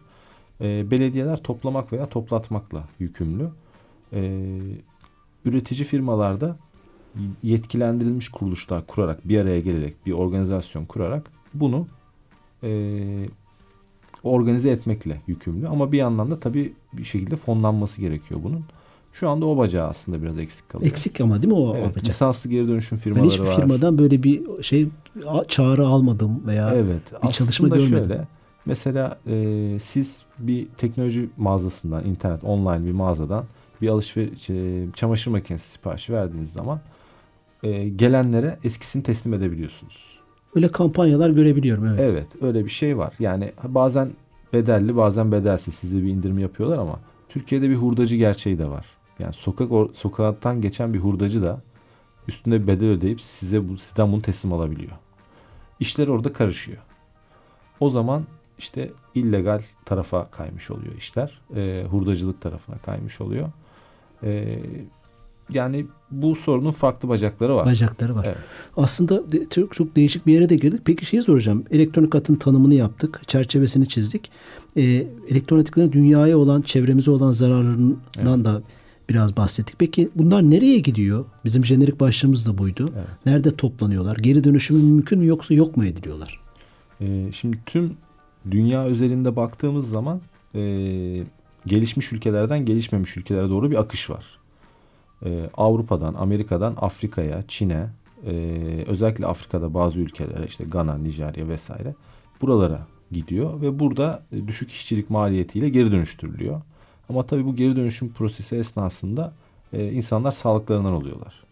E, 0.62 0.92
belediyeler 0.92 1.38
toplamak 1.44 1.94
veya 1.94 2.06
toplatmakla 2.06 2.84
yükümlü. 3.00 3.50
E, 4.14 4.42
üretici 5.46 5.84
firmalarda 5.84 6.58
yetkilendirilmiş 7.44 8.30
kuruluşlar 8.30 8.88
kurarak 8.88 9.28
bir 9.28 9.38
araya 9.38 9.60
gelerek 9.60 10.06
bir 10.06 10.12
organizasyon 10.12 10.86
kurarak 10.86 11.32
bunu 11.54 11.88
e, 12.64 12.70
organize 14.24 14.70
etmekle 14.70 15.22
yükümlü. 15.28 15.68
Ama 15.68 15.92
bir 15.92 15.98
yandan 15.98 16.32
da 16.32 16.40
tabii 16.40 16.74
bir 16.94 17.04
şekilde 17.04 17.36
fonlanması 17.36 18.02
gerekiyor 18.02 18.40
bunun. 18.44 18.66
Şu 19.14 19.30
anda 19.30 19.46
o 19.46 19.58
bacağı 19.58 19.88
aslında 19.88 20.24
biraz 20.24 20.40
eksik 20.40 20.70
kalıyor. 20.70 20.92
Eksik 20.92 21.22
ama 21.22 21.42
değil 21.42 21.54
mi 21.54 21.60
o, 21.60 21.76
evet, 21.76 21.88
o 21.88 21.90
bacak? 21.90 22.06
Lisanslı 22.06 22.50
geri 22.50 22.68
dönüşüm 22.68 22.98
firmaları 22.98 23.24
ben 23.24 23.30
hiçbir 23.30 23.46
var. 23.46 23.56
firmadan 23.56 23.98
böyle 23.98 24.24
bir 24.24 24.64
şey 24.64 24.90
çağrı 25.48 25.88
almadım 25.88 26.48
veya 26.48 26.72
evet, 26.76 27.02
bir 27.24 27.32
çalışma 27.32 27.68
görmedim. 27.68 27.90
Şöyle, 27.90 28.28
mesela 28.66 29.18
e, 29.28 29.78
siz 29.80 30.24
bir 30.40 30.68
teknoloji 30.78 31.30
mağazasından, 31.38 32.06
internet, 32.06 32.44
online 32.44 32.86
bir 32.86 32.92
mağazadan 32.92 33.46
bir 33.82 33.90
alışveriş, 33.90 34.50
e, 34.50 34.86
çamaşır 34.96 35.32
makinesi 35.32 35.72
siparişi 35.72 36.14
verdiğiniz 36.14 36.54
zaman 36.54 36.80
e, 37.64 37.90
gelenlere 37.90 38.60
eskisini 38.64 39.04
teslim 39.04 39.34
edebiliyorsunuz. 39.34 40.16
Öyle 40.56 40.72
kampanyalar 40.72 41.30
görebiliyorum 41.30 41.86
evet. 41.88 42.00
Evet 42.00 42.28
öyle 42.42 42.66
bir 42.66 42.70
şey 42.70 42.98
var. 42.98 43.14
Yani 43.20 43.52
bazen 43.64 44.12
bedelli 44.54 44.96
bazen 44.96 45.32
bedelsiz 45.32 45.74
size 45.74 46.04
bir 46.04 46.08
indirim 46.08 46.40
yapıyorlar 46.40 46.78
ama 46.78 47.00
Türkiye'de 47.30 47.70
bir 47.70 47.76
hurdacı 47.76 48.16
gerçeği 48.16 48.58
de 48.58 48.70
var. 48.70 48.86
Yani 49.20 49.34
sokak 49.34 49.70
sokaktan 49.98 50.62
geçen 50.62 50.94
bir 50.94 51.00
hurdacı 51.00 51.42
da 51.42 51.62
üstünde 52.28 52.68
bedel 52.68 52.88
ödeyip 52.88 53.22
size 53.22 53.70
bu 53.70 53.78
sizden 53.78 54.12
bunu 54.12 54.22
teslim 54.22 54.54
alabiliyor. 54.54 54.92
İşler 55.80 56.08
orada 56.08 56.34
karışıyor. 56.34 56.78
O 57.80 57.90
zaman 57.90 58.24
işte 58.58 58.92
illegal 59.16 59.62
tarafa 59.86 60.28
kaymış 60.32 60.72
oluyor 60.72 60.96
işler. 60.98 61.42
E, 61.56 61.86
hurdacılık 61.90 62.42
tarafına 62.42 62.78
kaymış 62.78 63.22
oluyor. 63.22 63.50
E, 64.24 64.60
yani 65.50 65.86
bu 66.12 66.36
sorunun 66.36 66.72
farklı 66.72 67.10
bacakları 67.10 67.56
var. 67.56 67.66
Bacakları 67.66 68.16
var. 68.16 68.26
Evet. 68.28 68.38
Aslında 68.78 69.24
çok 69.50 69.74
çok 69.74 69.96
değişik 69.96 70.28
bir 70.28 70.34
yere 70.34 70.50
de 70.50 70.56
girdik. 70.56 70.82
Peki 70.86 71.06
şeyi 71.06 71.24
soracağım. 71.24 71.66
Elektronik 71.72 72.16
atın 72.16 72.36
tanımını 72.36 72.74
yaptık. 72.74 73.22
Çerçevesini 73.28 73.88
çizdik. 73.88 74.32
Ee, 74.78 75.08
elektronik 75.30 75.70
atın 75.70 75.92
dünyaya 75.92 76.38
olan, 76.38 76.62
çevremize 76.62 77.12
olan 77.12 77.32
zararlarından 77.32 78.00
evet. 78.18 78.46
da 78.46 78.62
biraz 79.10 79.38
bahsettik. 79.38 79.76
Peki 79.80 80.10
bunlar 80.16 80.52
nereye 80.52 80.80
gidiyor? 80.80 81.26
Bizim 81.46 81.66
jenerik 81.66 82.00
başlığımız 82.00 82.48
da 82.48 82.58
buydu. 82.58 82.94
Evet. 82.96 83.08
Nerede 83.26 83.56
toplanıyorlar? 83.56 84.18
Geri 84.18 84.44
dönüşümü 84.44 84.84
mümkün 84.84 85.20
mü 85.20 85.26
yoksa 85.26 85.54
yok 85.54 85.78
mu 85.78 85.86
ediliyorlar? 85.86 86.40
Ee, 87.02 87.30
şimdi 87.34 87.58
tüm 87.66 87.94
dünya 88.52 88.84
özelinde 88.84 89.36
baktığımız 89.36 89.90
zaman 89.90 90.22
e, 90.56 90.62
gelişmiş 91.66 92.12
ülkelerden 92.12 92.66
gelişmemiş 92.66 93.18
ülkelere 93.18 93.50
doğru 93.50 93.72
bir 93.72 93.76
akış 93.76 94.10
var. 94.10 94.26
Ee, 95.26 95.50
Avrupa'dan, 95.58 96.14
Amerika'dan 96.14 96.78
Afrika'ya, 96.82 97.44
Çin'e, 97.48 97.88
e, 98.26 98.34
özellikle 98.88 99.26
Afrika'da 99.26 99.74
bazı 99.74 100.00
ülkelere 100.00 100.46
işte 100.46 100.64
Gana, 100.64 100.98
Nijerya 100.98 101.48
vesaire 101.48 101.96
buralara 102.42 102.88
gidiyor 103.12 103.62
ve 103.62 103.80
burada 103.80 104.24
e, 104.32 104.48
düşük 104.48 104.72
işçilik 104.72 105.10
maliyetiyle 105.10 105.70
geri 105.70 105.92
dönüştürülüyor. 105.92 106.62
Ama 107.10 107.24
tabii 107.24 107.46
bu 107.46 107.56
geri 107.56 107.76
dönüşüm 107.76 108.14
prosesi 108.14 108.56
esnasında 108.56 109.34
e, 109.74 109.92
insanlar 109.92 110.32
sağlıklarından 110.32 110.94
oluyorlar. 110.94 111.44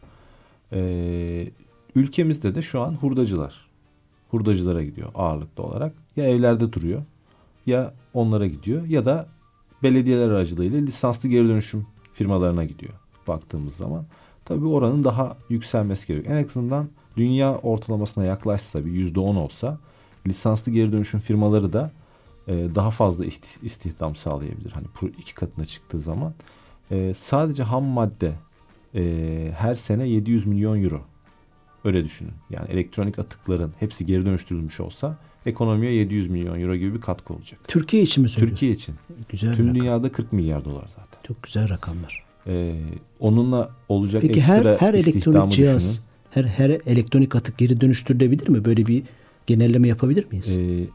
E, 0.71 1.51
ülkemizde 1.95 2.55
de 2.55 2.61
şu 2.61 2.81
an 2.81 2.93
hurdacılar, 2.93 3.67
hurdacılara 4.31 4.83
gidiyor 4.83 5.09
ağırlıklı 5.15 5.63
olarak. 5.63 5.93
Ya 6.15 6.27
evlerde 6.27 6.73
duruyor, 6.73 7.01
ya 7.65 7.93
onlara 8.13 8.47
gidiyor 8.47 8.85
ya 8.85 9.05
da 9.05 9.27
belediyeler 9.83 10.29
aracılığıyla 10.29 10.79
lisanslı 10.79 11.29
geri 11.29 11.47
dönüşüm 11.47 11.85
firmalarına 12.13 12.65
gidiyor 12.65 12.93
baktığımız 13.27 13.75
zaman. 13.75 14.05
Tabii 14.45 14.65
oranın 14.65 15.03
daha 15.03 15.37
yükselmesi 15.49 16.07
gerekiyor. 16.07 16.35
En 16.35 16.43
azından 16.43 16.89
dünya 17.17 17.55
ortalamasına 17.55 18.25
yaklaşsa 18.25 18.85
bir 18.85 18.91
yüzde 18.91 19.19
on 19.19 19.35
olsa 19.35 19.79
lisanslı 20.27 20.71
geri 20.71 20.91
dönüşüm 20.91 21.19
firmaları 21.19 21.73
da 21.73 21.91
e, 22.47 22.75
daha 22.75 22.91
fazla 22.91 23.25
istihdam 23.63 24.15
sağlayabilir. 24.15 24.71
Hani 24.71 24.85
iki 25.19 25.33
katına 25.33 25.65
çıktığı 25.65 25.99
zaman. 25.99 26.33
E, 26.91 27.13
sadece 27.13 27.63
ham 27.63 27.83
madde 27.83 28.33
e, 28.95 29.51
her 29.57 29.75
sene 29.75 30.07
700 30.07 30.45
milyon 30.45 30.83
euro. 30.83 31.01
Öyle 31.85 32.03
düşünün. 32.03 32.33
Yani 32.49 32.69
elektronik 32.69 33.19
atıkların 33.19 33.73
hepsi 33.79 34.05
geri 34.05 34.25
dönüştürülmüş 34.25 34.79
olsa 34.79 35.17
ekonomiye 35.45 35.93
700 35.93 36.29
milyon 36.29 36.59
euro 36.59 36.75
gibi 36.75 36.93
bir 36.93 37.01
katkı 37.01 37.33
olacak. 37.33 37.59
Türkiye 37.67 38.03
için 38.03 38.23
mi 38.23 38.29
söylüyorsun? 38.29 38.55
Türkiye 38.55 38.71
için. 38.71 38.95
Güzel 39.29 39.55
Tüm 39.55 39.65
rakam. 39.67 39.81
dünyada 39.81 40.11
40 40.11 40.33
milyar 40.33 40.65
dolar 40.65 40.87
zaten. 40.87 41.19
Çok 41.27 41.43
güzel 41.43 41.69
rakamlar. 41.69 42.23
Ee, 42.47 42.75
onunla 43.19 43.71
olacak 43.89 44.21
Peki 44.21 44.39
ekstra 44.39 44.71
her 44.71 44.77
her 44.77 44.93
elektronik 44.93 45.51
cihaz, 45.51 45.83
düşünün. 45.83 46.05
her 46.31 46.43
her 46.43 46.69
elektronik 46.69 47.35
atık 47.35 47.57
geri 47.57 47.81
dönüştürülebilir 47.81 48.49
mi? 48.49 48.65
Böyle 48.65 48.85
bir 48.85 49.03
genelleme 49.47 49.87
yapabilir 49.87 50.25
miyiz? 50.31 50.57
Ee, 50.57 50.85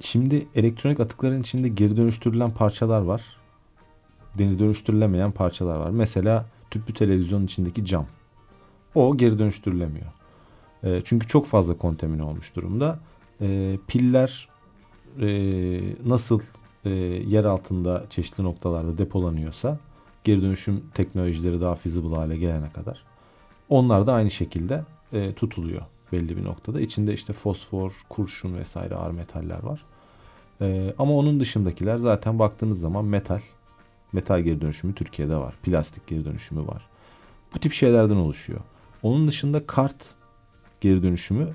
şimdi 0.00 0.46
elektronik 0.54 1.00
atıkların 1.00 1.40
içinde 1.40 1.68
geri 1.68 1.96
dönüştürülen 1.96 2.50
parçalar 2.50 3.00
var. 3.00 3.22
Geri 4.36 4.58
dönüştürülemeyen 4.58 5.32
parçalar 5.32 5.76
var. 5.76 5.90
Mesela 5.90 6.46
tüplü 6.70 6.94
televizyonun 6.94 7.44
içindeki 7.44 7.84
cam. 7.84 8.06
O 8.94 9.16
geri 9.16 9.38
dönüştürülemiyor. 9.38 10.06
E, 10.82 11.02
çünkü 11.04 11.28
çok 11.28 11.46
fazla 11.46 11.78
kontamine 11.78 12.22
olmuş 12.22 12.56
durumda. 12.56 12.98
E, 13.40 13.78
piller 13.88 14.48
e, 15.20 15.28
nasıl 16.06 16.40
e, 16.84 16.90
yer 17.26 17.44
altında 17.44 18.04
çeşitli 18.10 18.44
noktalarda 18.44 18.98
depolanıyorsa 18.98 19.78
geri 20.24 20.42
dönüşüm 20.42 20.84
teknolojileri 20.94 21.60
daha 21.60 21.74
feasible 21.74 22.16
hale 22.16 22.36
gelene 22.36 22.70
kadar 22.72 23.04
onlar 23.68 24.06
da 24.06 24.12
aynı 24.12 24.30
şekilde 24.30 24.84
e, 25.12 25.32
tutuluyor 25.32 25.82
belli 26.14 26.36
bir 26.36 26.44
noktada. 26.44 26.80
İçinde 26.80 27.14
işte 27.14 27.32
fosfor, 27.32 27.92
kurşun 28.08 28.56
vesaire 28.56 28.94
ağır 28.94 29.10
metaller 29.10 29.62
var. 29.62 29.84
E, 30.60 30.94
ama 30.98 31.14
onun 31.14 31.40
dışındakiler 31.40 31.96
zaten 31.98 32.38
baktığınız 32.38 32.80
zaman 32.80 33.04
metal. 33.04 33.40
Metal 34.12 34.40
geri 34.40 34.60
dönüşümü 34.60 34.94
Türkiye'de 34.94 35.36
var. 35.36 35.54
Plastik 35.62 36.06
geri 36.06 36.24
dönüşümü 36.24 36.66
var. 36.66 36.86
Bu 37.54 37.58
tip 37.58 37.72
şeylerden 37.72 38.16
oluşuyor. 38.16 38.60
Onun 39.02 39.28
dışında 39.28 39.66
kart 39.66 40.14
geri 40.80 41.02
dönüşümü 41.02 41.48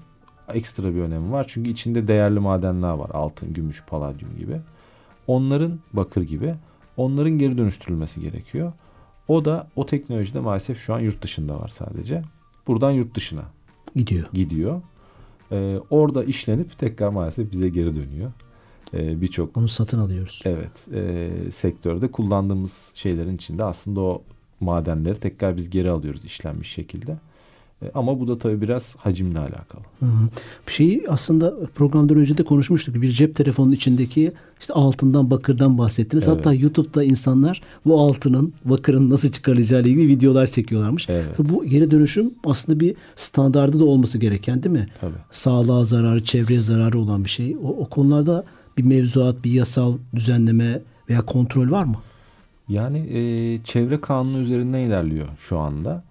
ekstra 0.54 0.96
bir 0.96 1.02
önemi 1.02 1.32
var. 1.32 1.46
Çünkü 1.50 1.70
içinde 1.70 2.08
değerli 2.08 2.40
madenler 2.40 2.92
var. 2.92 3.10
Altın, 3.14 3.54
gümüş, 3.54 3.84
paladyum 3.88 4.38
gibi. 4.38 4.62
Onların 5.28 5.80
bakır 5.94 6.22
gibi 6.22 6.56
onların 6.98 7.32
geri 7.38 7.58
dönüştürülmesi 7.58 8.22
gerekiyor. 8.22 8.74
O 9.28 9.46
da 9.46 9.68
o 9.76 9.86
teknolojide 9.86 10.40
maalesef 10.40 10.80
şu 10.80 10.94
an 10.94 11.00
yurt 11.00 11.22
dışında 11.22 11.60
var 11.60 11.68
sadece. 11.68 12.24
Buradan 12.68 12.92
yurt 12.92 13.16
dışına 13.16 13.44
gidiyor. 13.96 14.28
Gidiyor. 14.34 14.82
Ee, 15.52 15.80
orada 15.90 16.24
işlenip 16.24 16.78
tekrar 16.78 17.10
maalesef 17.10 17.52
bize 17.52 17.70
geri 17.70 17.96
dönüyor. 17.96 18.32
Ee, 18.94 19.22
Birçok 19.22 19.58
onu 19.58 19.68
satın 19.68 20.00
alıyoruz. 20.00 20.42
Evet, 20.46 20.88
e, 20.94 21.30
sektörde 21.52 22.12
kullandığımız 22.12 22.92
şeylerin 22.94 23.36
içinde 23.36 23.64
aslında 23.64 24.02
o 24.02 24.24
madenleri 24.60 25.20
tekrar 25.20 25.58
biz 25.58 25.70
geri 25.70 25.90
alıyoruz 25.90 26.26
işlenmiş 26.26 26.72
şekilde. 26.72 27.18
E, 27.82 27.92
ama 27.94 28.20
bu 28.20 28.28
da 28.28 28.38
tabii 28.38 28.62
biraz 28.62 28.96
hacimle 28.96 29.40
alakalı. 29.40 29.82
Bir 30.68 30.72
şeyi 30.72 31.04
aslında 31.10 31.54
programdan 31.76 32.18
önce 32.18 32.38
de 32.38 32.44
konuşmuştuk. 32.44 32.96
Bir 32.96 33.10
cep 33.10 33.36
telefonunun 33.36 33.74
içindeki 33.74 34.32
işte 34.60 34.74
altından 34.74 35.30
bakırdan 35.30 35.78
bahsettiniz. 35.78 36.28
Evet. 36.28 36.38
Hatta 36.38 36.54
YouTube'da 36.54 37.04
insanlar 37.04 37.62
bu 37.86 38.00
altının 38.00 38.54
bakırın 38.66 39.10
nasıl 39.10 39.32
çıkarılacağı 39.32 39.82
ile 39.82 39.90
ilgili 39.90 40.08
videolar 40.08 40.48
çekiyorlarmış. 40.48 41.10
Evet. 41.10 41.40
Bu 41.40 41.66
geri 41.66 41.92
dönüşüm 41.92 42.34
aslında 42.46 42.80
bir 42.80 42.96
standardı 43.16 43.80
da 43.80 43.86
olması 43.86 44.18
gereken 44.18 44.64
değil 44.64 44.76
mi? 44.76 44.86
Tabii. 45.02 45.14
Sağlığa 45.32 45.86
zararı, 45.86 46.24
çevreye 46.24 46.62
zararı 46.62 47.00
olan 47.00 47.24
bir 47.24 47.30
şey. 47.30 47.58
O, 47.64 47.68
o 47.68 47.86
konularda 47.86 48.46
bir 48.78 48.84
mevzuat, 48.84 49.44
bir 49.44 49.52
yasal 49.52 49.98
düzenleme 50.16 50.82
veya 51.10 51.22
kontrol 51.22 51.72
var 51.72 51.84
mı? 51.84 51.96
Yani 52.70 52.98
e, 52.98 53.20
çevre 53.64 54.02
kanunu 54.02 54.38
üzerinden 54.40 54.80
ilerliyor 54.80 55.28
şu 55.40 55.58
anda. 55.58 56.04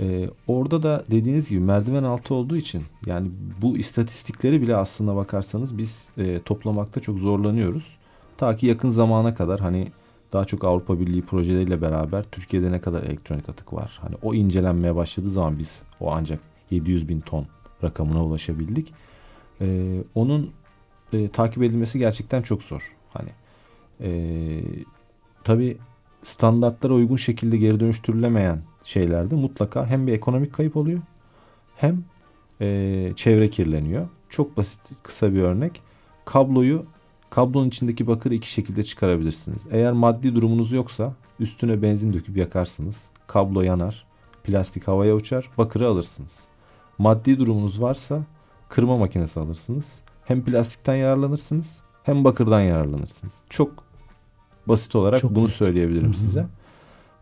Ee, 0.00 0.30
orada 0.46 0.82
da 0.82 1.04
dediğiniz 1.10 1.48
gibi 1.48 1.60
merdiven 1.60 2.02
altı 2.02 2.34
olduğu 2.34 2.56
için 2.56 2.82
yani 3.06 3.30
bu 3.62 3.78
istatistikleri 3.78 4.62
bile 4.62 4.76
aslında 4.76 5.16
bakarsanız 5.16 5.78
biz 5.78 6.10
e, 6.18 6.40
toplamakta 6.42 7.00
çok 7.00 7.18
zorlanıyoruz. 7.18 7.84
Ta 8.36 8.56
ki 8.56 8.66
yakın 8.66 8.90
zamana 8.90 9.34
kadar 9.34 9.60
hani 9.60 9.88
daha 10.32 10.44
çok 10.44 10.64
Avrupa 10.64 11.00
Birliği 11.00 11.22
projeleriyle 11.22 11.82
beraber 11.82 12.24
Türkiye'de 12.32 12.72
ne 12.72 12.80
kadar 12.80 13.02
elektronik 13.02 13.48
atık 13.48 13.72
var. 13.72 13.98
Hani 14.02 14.14
o 14.22 14.34
incelenmeye 14.34 14.96
başladığı 14.96 15.30
zaman 15.30 15.58
biz 15.58 15.82
o 16.00 16.12
ancak 16.12 16.40
700 16.70 17.08
bin 17.08 17.20
ton 17.20 17.46
rakamına 17.84 18.24
ulaşabildik. 18.24 18.92
Ee, 19.60 20.02
onun 20.14 20.50
e, 21.12 21.28
takip 21.28 21.62
edilmesi 21.62 21.98
gerçekten 21.98 22.42
çok 22.42 22.62
zor. 22.62 22.96
Hani 23.12 23.30
e, 24.00 24.10
tabii 25.44 25.78
standartlara 26.22 26.94
uygun 26.94 27.16
şekilde 27.16 27.56
geri 27.56 27.80
dönüştürülemeyen 27.80 28.62
şeylerde 28.82 29.34
mutlaka 29.34 29.86
hem 29.86 30.06
bir 30.06 30.12
ekonomik 30.12 30.52
kayıp 30.54 30.76
oluyor 30.76 31.00
hem 31.76 32.04
e, 32.60 33.12
çevre 33.16 33.50
kirleniyor. 33.50 34.08
Çok 34.28 34.56
basit 34.56 34.80
kısa 35.02 35.34
bir 35.34 35.42
örnek. 35.42 35.82
Kabloyu 36.24 36.84
kablonun 37.30 37.68
içindeki 37.68 38.06
bakırı 38.06 38.34
iki 38.34 38.50
şekilde 38.50 38.82
çıkarabilirsiniz. 38.82 39.62
Eğer 39.70 39.92
maddi 39.92 40.34
durumunuz 40.34 40.72
yoksa 40.72 41.14
üstüne 41.40 41.82
benzin 41.82 42.12
döküp 42.12 42.36
yakarsınız. 42.36 43.02
Kablo 43.26 43.62
yanar, 43.62 44.06
plastik 44.44 44.88
havaya 44.88 45.14
uçar, 45.14 45.50
bakırı 45.58 45.88
alırsınız. 45.88 46.38
Maddi 46.98 47.38
durumunuz 47.38 47.82
varsa 47.82 48.22
kırma 48.68 48.96
makinesi 48.96 49.40
alırsınız. 49.40 49.86
Hem 50.24 50.44
plastikten 50.44 50.94
yararlanırsınız 50.94 51.78
hem 52.02 52.24
bakırdan 52.24 52.60
yararlanırsınız. 52.60 53.34
Çok 53.50 53.89
basit 54.66 54.96
olarak 54.96 55.20
Çok 55.20 55.34
bunu 55.34 55.44
basit. 55.44 55.56
söyleyebilirim 55.56 56.06
Hı 56.08 56.10
hı. 56.10 56.16
size. 56.16 56.46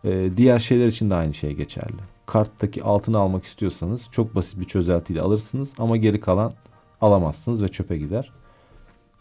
Ee, 0.04 0.30
diğer 0.36 0.58
şeyler 0.58 0.86
için 0.86 1.10
de 1.10 1.14
aynı 1.14 1.34
şey 1.34 1.52
geçerli. 1.52 1.96
Karttaki 2.26 2.82
altını 2.82 3.18
almak 3.18 3.44
istiyorsanız 3.44 4.02
çok 4.12 4.34
basit 4.34 4.60
bir 4.60 4.64
çözeltiyle 4.64 5.20
alırsınız 5.20 5.68
ama 5.78 5.96
geri 5.96 6.20
kalan 6.20 6.52
alamazsınız 7.00 7.62
ve 7.62 7.68
çöpe 7.68 7.98
gider. 7.98 8.30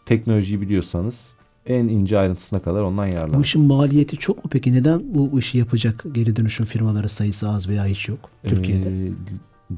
Teknolojiyi 0.06 0.60
biliyorsanız 0.60 1.28
en 1.66 1.88
ince 1.88 2.18
ayrıntısına 2.18 2.58
kadar 2.62 2.82
ondan 2.82 3.06
Bu 3.06 3.14
yararlanırsınız. 3.14 3.46
işin 3.46 3.66
maliyeti 3.66 4.16
çok 4.16 4.44
mu 4.44 4.50
peki? 4.50 4.72
Neden 4.72 5.02
bu 5.14 5.38
işi 5.38 5.58
yapacak 5.58 6.04
geri 6.12 6.36
dönüşüm 6.36 6.66
firmaları 6.66 7.08
sayısı 7.08 7.48
az 7.50 7.68
veya 7.68 7.86
hiç 7.86 8.08
yok 8.08 8.18
Türkiye'de? 8.42 8.88
Ee, 9.06 9.10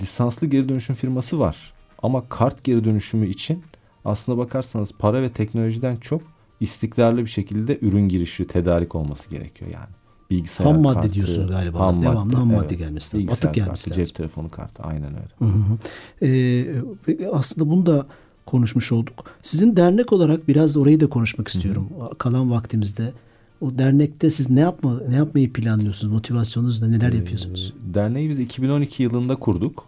lisanslı 0.03 0.46
geri 0.46 0.68
dönüşüm 0.68 0.96
firması 0.96 1.38
var. 1.38 1.72
Ama 2.03 2.29
kart 2.29 2.64
geri 2.64 2.85
dönüşümü 2.85 3.26
için 3.29 3.62
aslında 4.05 4.38
bakarsanız 4.38 4.92
para 4.98 5.22
ve 5.22 5.29
teknolojiden 5.29 5.96
çok 5.96 6.22
istikrarlı 6.60 7.20
bir 7.20 7.30
şekilde 7.30 7.78
ürün 7.82 8.08
girişi 8.08 8.46
tedarik 8.46 8.94
olması 8.94 9.30
gerekiyor 9.30 9.70
yani. 9.74 9.90
Bilgisayar 10.30 10.66
Ham 10.66 10.82
madde 10.82 11.00
kartı, 11.00 11.12
diyorsun 11.12 11.48
galiba. 11.48 11.80
ham 11.80 12.02
Devamlı 12.02 12.36
ham 12.36 12.46
madde 12.52 12.66
evet. 12.68 12.78
gelmesi 12.78 13.16
lazım. 13.16 13.32
Atık 13.32 13.54
gelmesi 13.54 13.84
kartı, 13.84 13.90
lazım. 13.90 14.04
cep 14.04 14.14
telefonu 14.14 14.50
kartı 14.50 14.82
aynen 14.82 15.14
öyle. 15.14 15.28
Hı 15.38 15.44
hı. 15.44 15.78
Ee, 16.26 17.28
aslında 17.32 17.70
bunu 17.70 17.86
da 17.86 18.06
konuşmuş 18.46 18.92
olduk. 18.92 19.24
Sizin 19.42 19.76
dernek 19.76 20.12
olarak 20.12 20.48
biraz 20.48 20.74
da 20.74 20.80
orayı 20.80 21.00
da 21.00 21.08
konuşmak 21.08 21.48
istiyorum. 21.48 21.88
Kalan 22.18 22.50
vaktimizde 22.50 23.12
o 23.60 23.78
dernekte 23.78 24.30
siz 24.30 24.50
ne 24.50 24.60
yapma 24.60 25.00
ne 25.08 25.14
yapmayı 25.16 25.52
planlıyorsunuz? 25.52 26.12
Motivasyonunuz 26.12 26.82
ne? 26.82 26.90
Neler 26.90 27.12
yapıyorsunuz? 27.12 27.74
Ee, 27.90 27.94
Derneği 27.94 28.28
biz 28.28 28.38
2012 28.38 29.02
yılında 29.02 29.36
kurduk. 29.36 29.84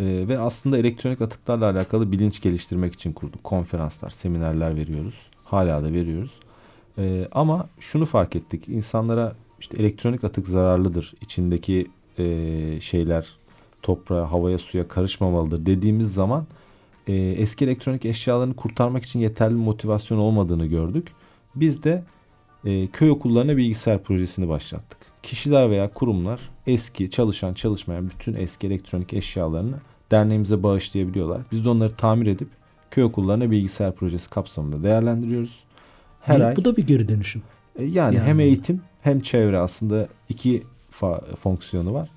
Ee, 0.00 0.04
ve 0.28 0.38
aslında 0.38 0.78
elektronik 0.78 1.20
atıklarla 1.20 1.70
alakalı 1.70 2.12
bilinç 2.12 2.40
geliştirmek 2.42 2.94
için 2.94 3.12
kurduk. 3.12 3.44
Konferanslar, 3.44 4.10
seminerler 4.10 4.76
veriyoruz. 4.76 5.14
Hala 5.44 5.84
da 5.84 5.92
veriyoruz. 5.92 6.34
Ee, 6.98 7.28
ama 7.32 7.68
şunu 7.80 8.06
fark 8.06 8.36
ettik. 8.36 8.68
İnsanlara 8.68 9.32
işte 9.60 9.76
elektronik 9.76 10.24
atık 10.24 10.48
zararlıdır. 10.48 11.14
İçindeki 11.20 11.90
e, 12.18 12.80
şeyler 12.80 13.26
toprağa, 13.82 14.32
havaya, 14.32 14.58
suya 14.58 14.88
karışmamalıdır 14.88 15.66
dediğimiz 15.66 16.14
zaman 16.14 16.46
e, 17.06 17.14
eski 17.14 17.64
elektronik 17.64 18.04
eşyalarını 18.04 18.54
kurtarmak 18.56 19.04
için 19.04 19.20
yeterli 19.20 19.54
motivasyon 19.54 20.18
olmadığını 20.18 20.66
gördük. 20.66 21.08
Biz 21.54 21.82
de 21.82 22.04
e, 22.64 22.86
köy 22.86 23.10
okullarına 23.10 23.56
bilgisayar 23.56 24.02
projesini 24.02 24.48
başlattık. 24.48 24.98
Kişiler 25.22 25.70
veya 25.70 25.92
kurumlar 25.92 26.40
eski 26.66 27.10
çalışan 27.10 27.54
çalışmayan 27.54 28.10
bütün 28.10 28.34
eski 28.34 28.66
elektronik 28.66 29.12
eşyalarını 29.12 29.76
derneğimize 30.10 30.62
bağışlayabiliyorlar. 30.62 31.42
Biz 31.52 31.64
de 31.64 31.68
onları 31.68 31.96
tamir 31.96 32.26
edip 32.26 32.48
köy 32.94 33.04
okullarına 33.04 33.50
bilgisayar 33.50 33.92
projesi 33.94 34.30
kapsamında 34.30 34.82
değerlendiriyoruz. 34.82 35.64
Her 36.20 36.40
Bu- 36.40 36.44
ay 36.44 36.56
Bu 36.56 36.64
da 36.64 36.76
bir 36.76 36.86
geri 36.86 37.08
dönüşüm. 37.08 37.42
e, 37.78 37.84
yani, 37.84 38.16
Yani. 38.16 38.20
hem 38.26 38.40
eğitim 38.40 38.80
hem 39.02 39.20
çevre 39.20 39.58
aslında 39.58 40.08
iki 40.28 40.62
fa- 41.00 41.36
fonksiyonu 41.36 41.94
var. 41.94 42.08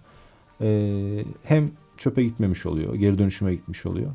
E, 0.62 1.24
hem 1.44 1.72
çöpe 1.98 2.24
gitmemiş 2.24 2.66
oluyor, 2.66 2.96
geri 2.96 3.18
dönüşüme 3.18 3.56
gitmiş 3.56 3.86
oluyor. 3.86 4.10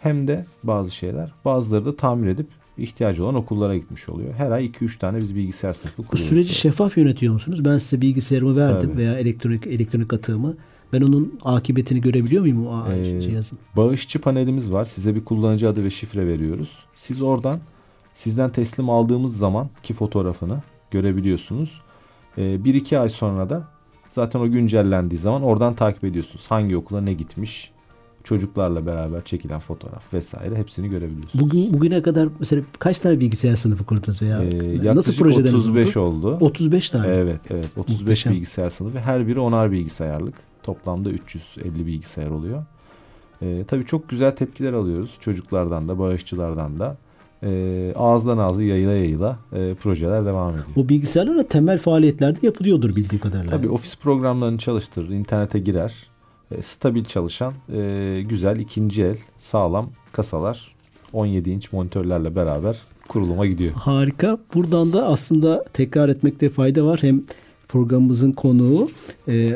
Hem 0.00 0.28
de 0.28 0.44
bazı 0.62 0.90
şeyler 0.90 1.32
bazıları 1.44 1.84
da 1.86 1.96
tamir 1.96 2.28
edip 2.28 2.46
ihtiyacı 2.78 3.24
olan 3.24 3.34
okullara 3.34 3.76
gitmiş 3.76 4.08
oluyor. 4.08 4.34
Her 4.34 4.50
ay 4.50 4.66
2-3 4.66 4.98
tane 4.98 5.18
biz 5.18 5.34
bilgisayar 5.34 5.72
sınıfı 5.72 6.02
Bu 6.02 6.06
kuruyoruz. 6.06 6.28
süreci 6.28 6.54
şeffaf 6.54 6.96
yönetiyor 6.96 7.34
musunuz? 7.34 7.64
Ben 7.64 7.78
size 7.78 8.02
bilgisayarımı 8.02 8.56
verdim 8.56 8.88
Tabii. 8.90 8.98
veya 9.00 9.18
elektronik 9.18 9.66
elektronik 9.66 10.12
atığımı. 10.12 10.56
Ben 10.94 11.00
onun 11.00 11.38
akıbetini 11.44 12.00
görebiliyor 12.00 12.42
muyum 12.42 12.66
o 12.66 12.84
Ee, 12.92 13.20
cihazın? 13.20 13.58
Bağışçı 13.76 14.20
panelimiz 14.20 14.72
var. 14.72 14.84
Size 14.84 15.14
bir 15.14 15.24
kullanıcı 15.24 15.68
adı 15.68 15.84
ve 15.84 15.90
şifre 15.90 16.26
veriyoruz. 16.26 16.78
Siz 16.94 17.22
oradan 17.22 17.56
sizden 18.14 18.50
teslim 18.50 18.90
aldığımız 18.90 19.36
zaman 19.36 19.68
ki 19.82 19.94
fotoğrafını 19.94 20.58
görebiliyorsunuz. 20.90 21.80
Ee, 22.38 22.64
bir 22.64 22.74
iki 22.74 22.98
ay 22.98 23.08
sonra 23.08 23.50
da 23.50 23.64
zaten 24.10 24.40
o 24.40 24.50
güncellendiği 24.50 25.18
zaman 25.20 25.42
oradan 25.42 25.74
takip 25.74 26.04
ediyorsunuz. 26.04 26.44
Hangi 26.48 26.76
okula 26.76 27.00
ne 27.00 27.12
gitmiş, 27.12 27.70
çocuklarla 28.24 28.86
beraber 28.86 29.24
çekilen 29.24 29.60
fotoğraf 29.60 30.14
vesaire 30.14 30.56
hepsini 30.56 30.88
görebiliyorsunuz. 30.88 31.44
Bugün 31.44 31.72
bugüne 31.72 32.02
kadar 32.02 32.28
mesela 32.38 32.62
kaç 32.78 33.00
tane 33.00 33.20
bilgisayar 33.20 33.56
sınıfı 33.56 33.84
kurdunuz 33.84 34.22
veya 34.22 34.42
Ee, 34.42 34.48
nasıl 34.76 34.84
yaklaşık 34.84 35.18
projeleriniz 35.18 35.54
35 35.66 35.96
oldu? 35.96 36.26
oldu. 36.36 36.44
35 36.44 36.90
tane. 36.90 37.06
Evet, 37.06 37.40
evet. 37.50 37.68
35 37.76 38.00
Muhteşem. 38.00 38.32
bilgisayar 38.32 38.70
sınıfı. 38.70 38.98
Her 38.98 39.26
biri 39.26 39.40
onar 39.40 39.72
bilgisayarlık. 39.72 40.34
Toplamda 40.64 41.10
350 41.10 41.86
bilgisayar 41.86 42.30
oluyor. 42.30 42.64
Ee, 43.42 43.64
tabii 43.68 43.86
çok 43.86 44.08
güzel 44.08 44.30
tepkiler 44.30 44.72
alıyoruz. 44.72 45.16
Çocuklardan 45.20 45.88
da, 45.88 45.98
bağışçılardan 45.98 46.78
da. 46.78 46.96
Ee, 47.42 47.92
ağızdan 47.96 48.38
ağzı 48.38 48.62
yayıla 48.62 48.92
yayıla 48.92 49.38
e, 49.52 49.74
projeler 49.74 50.26
devam 50.26 50.50
ediyor. 50.50 50.64
Bu 50.76 50.88
bilgisayarlarla 50.88 51.48
temel 51.48 51.78
faaliyetlerde 51.78 52.38
yapılıyordur 52.42 52.96
bildiğim 52.96 53.22
kadarıyla. 53.22 53.56
Tabii 53.56 53.68
ofis 53.68 53.96
programlarını 53.96 54.58
çalıştırır, 54.58 55.08
internete 55.08 55.58
girer. 55.58 55.94
E, 56.50 56.62
stabil 56.62 57.04
çalışan, 57.04 57.52
e, 57.74 58.22
güzel, 58.28 58.58
ikinci 58.58 59.04
el, 59.04 59.16
sağlam 59.36 59.90
kasalar 60.12 60.74
17 61.12 61.50
inç 61.50 61.72
monitörlerle 61.72 62.36
beraber 62.36 62.76
kuruluma 63.08 63.46
gidiyor. 63.46 63.72
Harika. 63.72 64.38
Buradan 64.54 64.92
da 64.92 65.06
aslında 65.06 65.64
tekrar 65.72 66.08
etmekte 66.08 66.50
fayda 66.50 66.84
var. 66.86 66.98
Hem 67.02 67.22
programımızın 67.74 68.32
konuğu 68.32 68.88
e, 69.28 69.34
e, 69.34 69.46
e, 69.46 69.52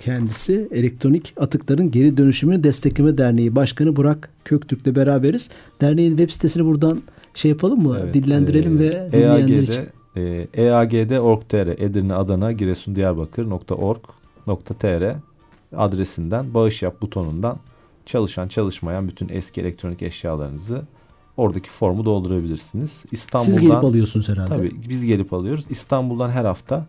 kendisi 0.00 0.68
Elektronik 0.70 1.34
Atıkların 1.36 1.90
Geri 1.90 2.16
Dönüşümünü 2.16 2.64
Destekleme 2.64 3.18
Derneği 3.18 3.56
Başkanı 3.56 3.96
Burak 3.96 4.30
Köktürk'le 4.44 4.96
beraberiz. 4.96 5.50
Derneğin 5.80 6.10
web 6.10 6.30
sitesini 6.30 6.64
buradan 6.64 7.02
şey 7.34 7.50
yapalım 7.50 7.82
mı? 7.82 7.96
Evet, 8.00 8.14
Dillendirelim 8.14 8.76
e, 8.76 8.80
ve 8.80 9.08
dinleyenler 9.12 9.62
için. 9.62 9.82
EAG'de, 10.16 10.48
e, 10.54 10.64
EAG'de.org.tr 10.64 11.82
Edirne, 11.82 12.14
Adana, 12.14 12.52
Giresun, 12.52 12.96
Diyarbakır.org.tr 12.96 15.14
adresinden 15.76 16.54
bağış 16.54 16.82
yap 16.82 17.02
butonundan 17.02 17.58
çalışan 18.06 18.48
çalışmayan 18.48 19.08
bütün 19.08 19.28
eski 19.28 19.60
elektronik 19.60 20.02
eşyalarınızı 20.02 20.82
oradaki 21.36 21.70
formu 21.70 22.04
doldurabilirsiniz. 22.04 23.04
İstanbul'dan 23.12 23.52
Siz 23.52 23.60
gelip 23.60 23.84
alıyorsunuz 23.84 24.28
herhalde. 24.28 24.48
Tabii 24.48 24.72
biz 24.88 25.06
gelip 25.06 25.32
alıyoruz. 25.32 25.64
İstanbul'dan 25.70 26.30
her 26.30 26.44
hafta, 26.44 26.86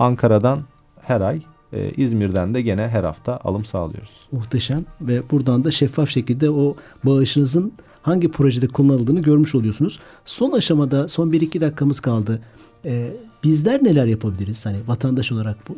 Ankara'dan 0.00 0.60
her 1.00 1.20
ay, 1.20 1.42
e, 1.72 1.90
İzmir'den 1.96 2.54
de 2.54 2.62
gene 2.62 2.88
her 2.88 3.04
hafta 3.04 3.38
alım 3.44 3.64
sağlıyoruz. 3.64 4.10
Muhteşem 4.32 4.84
ve 5.00 5.30
buradan 5.30 5.64
da 5.64 5.70
şeffaf 5.70 6.10
şekilde 6.10 6.50
o 6.50 6.76
bağışınızın 7.04 7.72
hangi 8.02 8.30
projede 8.30 8.68
kullanıldığını 8.68 9.20
görmüş 9.20 9.54
oluyorsunuz. 9.54 10.00
Son 10.24 10.52
aşamada 10.52 11.08
son 11.08 11.30
1-2 11.30 11.60
dakikamız 11.60 12.00
kaldı. 12.00 12.42
Ee, 12.84 13.10
bizler 13.44 13.84
neler 13.84 14.06
yapabiliriz? 14.06 14.66
Hani 14.66 14.76
vatandaş 14.86 15.32
olarak 15.32 15.56
bu 15.68 15.76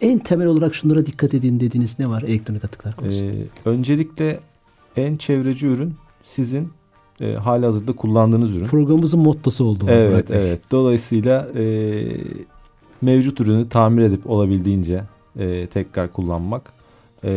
en 0.00 0.18
temel 0.18 0.46
olarak 0.46 0.74
şunlara 0.74 1.06
dikkat 1.06 1.34
edin 1.34 1.60
dediğiniz 1.60 1.98
ne 1.98 2.08
var 2.08 2.22
elektronik 2.22 2.64
atıklar 2.64 2.96
konusunda? 2.96 3.32
Ee, 3.32 3.46
öncelikle 3.64 4.40
en 4.96 5.16
çevreci 5.16 5.66
ürün 5.66 5.94
sizin 6.24 6.68
e, 7.20 7.34
hali 7.34 7.66
hazırda 7.66 7.92
kullandığınız 7.92 8.50
ürün. 8.56 8.66
Programımızın 8.66 9.20
mottosu 9.20 9.64
oldu. 9.64 9.84
Evet 9.88 10.30
evet. 10.30 10.60
Dolayısıyla 10.70 11.48
e, 11.56 11.64
mevcut 13.02 13.40
ürünü 13.40 13.68
tamir 13.68 14.02
edip 14.02 14.30
olabildiğince 14.30 15.04
e, 15.38 15.66
tekrar 15.66 16.12
kullanmak 16.12 16.72
e, 17.24 17.30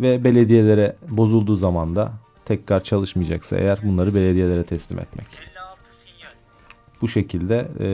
ve 0.00 0.24
belediyelere 0.24 0.96
bozulduğu 1.08 1.56
zaman 1.56 1.96
da 1.96 2.12
tekrar 2.44 2.84
çalışmayacaksa 2.84 3.56
eğer 3.56 3.78
bunları 3.82 4.14
belediyelere 4.14 4.64
teslim 4.64 4.98
etmek. 4.98 5.26
Bu 7.02 7.08
şekilde 7.08 7.68
e, 7.80 7.88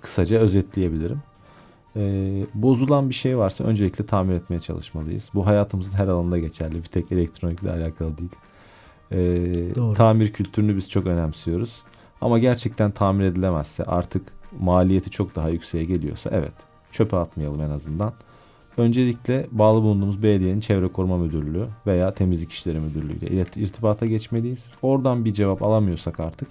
kısaca 0.00 0.38
özetleyebilirim. 0.38 1.22
E, 1.96 2.00
bozulan 2.54 3.08
bir 3.08 3.14
şey 3.14 3.38
varsa 3.38 3.64
öncelikle 3.64 4.06
tamir 4.06 4.34
etmeye 4.34 4.60
çalışmalıyız. 4.60 5.30
Bu 5.34 5.46
hayatımızın 5.46 5.92
her 5.92 6.08
alanında 6.08 6.38
geçerli. 6.38 6.74
Bir 6.74 6.88
tek 6.88 7.12
elektronikle 7.12 7.70
alakalı 7.70 8.12
değil. 8.18 8.30
E, 9.10 9.18
Doğru. 9.74 9.94
tamir 9.94 10.32
kültürünü 10.32 10.76
biz 10.76 10.90
çok 10.90 11.06
önemsiyoruz. 11.06 11.82
Ama 12.20 12.38
gerçekten 12.38 12.90
tamir 12.90 13.24
edilemezse 13.24 13.84
artık 13.84 14.22
maliyeti 14.60 15.10
çok 15.10 15.36
daha 15.36 15.48
yükseğe 15.48 15.84
geliyorsa 15.84 16.30
evet 16.32 16.54
çöpe 16.92 17.16
atmayalım 17.16 17.60
en 17.60 17.70
azından. 17.70 18.12
Öncelikle 18.76 19.46
bağlı 19.52 19.82
bulunduğumuz 19.82 20.22
belediyenin 20.22 20.60
çevre 20.60 20.88
koruma 20.88 21.18
müdürlüğü 21.18 21.66
veya 21.86 22.14
temizlik 22.14 22.52
işleri 22.52 22.80
müdürlüğü 22.80 23.12
ile 23.12 23.46
irtibata 23.56 24.06
geçmeliyiz. 24.06 24.66
Oradan 24.82 25.24
bir 25.24 25.32
cevap 25.32 25.62
alamıyorsak 25.62 26.20
artık 26.20 26.48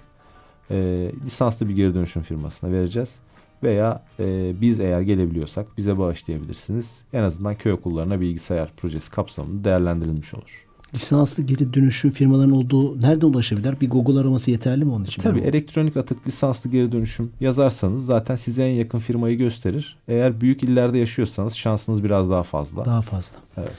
e, 0.70 0.76
lisanslı 1.24 1.68
bir 1.68 1.74
geri 1.74 1.94
dönüşüm 1.94 2.22
firmasına 2.22 2.72
vereceğiz. 2.72 3.14
veya 3.62 4.02
e, 4.20 4.54
biz 4.60 4.80
eğer 4.80 5.00
gelebiliyorsak 5.00 5.66
bize 5.78 5.98
bağışlayabilirsiniz. 5.98 7.00
En 7.12 7.22
azından 7.22 7.54
köy 7.54 7.72
okullarına 7.72 8.20
bilgisayar 8.20 8.72
projesi 8.76 9.10
kapsamında 9.10 9.64
değerlendirilmiş 9.64 10.34
olur. 10.34 10.66
Lisanslı 10.94 11.42
geri 11.42 11.74
dönüşüm 11.74 12.10
firmaların 12.10 12.50
olduğu 12.50 13.00
nereden 13.00 13.26
ulaşabilir? 13.26 13.80
Bir 13.80 13.90
Google 13.90 14.20
araması 14.20 14.50
yeterli 14.50 14.84
mi 14.84 14.92
onun 14.92 15.04
için? 15.04 15.22
Tabii 15.22 15.40
elektronik 15.40 15.96
atık 15.96 16.28
lisanslı 16.28 16.70
geri 16.70 16.92
dönüşüm 16.92 17.30
yazarsanız 17.40 18.06
zaten 18.06 18.36
size 18.36 18.64
en 18.64 18.74
yakın 18.74 18.98
firmayı 18.98 19.38
gösterir. 19.38 19.96
Eğer 20.08 20.40
büyük 20.40 20.62
illerde 20.62 20.98
yaşıyorsanız 20.98 21.54
şansınız 21.54 22.04
biraz 22.04 22.30
daha 22.30 22.42
fazla. 22.42 22.84
Daha 22.84 23.02
fazla. 23.02 23.36
Evet. 23.56 23.72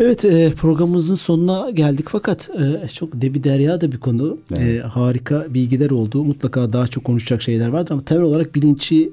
Evet 0.00 0.24
e, 0.24 0.52
programımızın 0.52 1.14
sonuna 1.14 1.70
geldik 1.70 2.06
fakat 2.08 2.50
e, 2.50 2.88
çok 2.88 3.22
debi 3.22 3.44
derya 3.44 3.80
da 3.80 3.92
bir 3.92 4.00
konu. 4.00 4.38
Evet. 4.56 4.84
E, 4.84 4.88
harika 4.88 5.54
bilgiler 5.54 5.90
oldu. 5.90 6.24
Mutlaka 6.24 6.72
daha 6.72 6.86
çok 6.86 7.04
konuşacak 7.04 7.42
şeyler 7.42 7.68
vardır 7.68 7.90
ama 7.90 8.02
temel 8.02 8.22
olarak 8.22 8.54
bilinci 8.54 9.10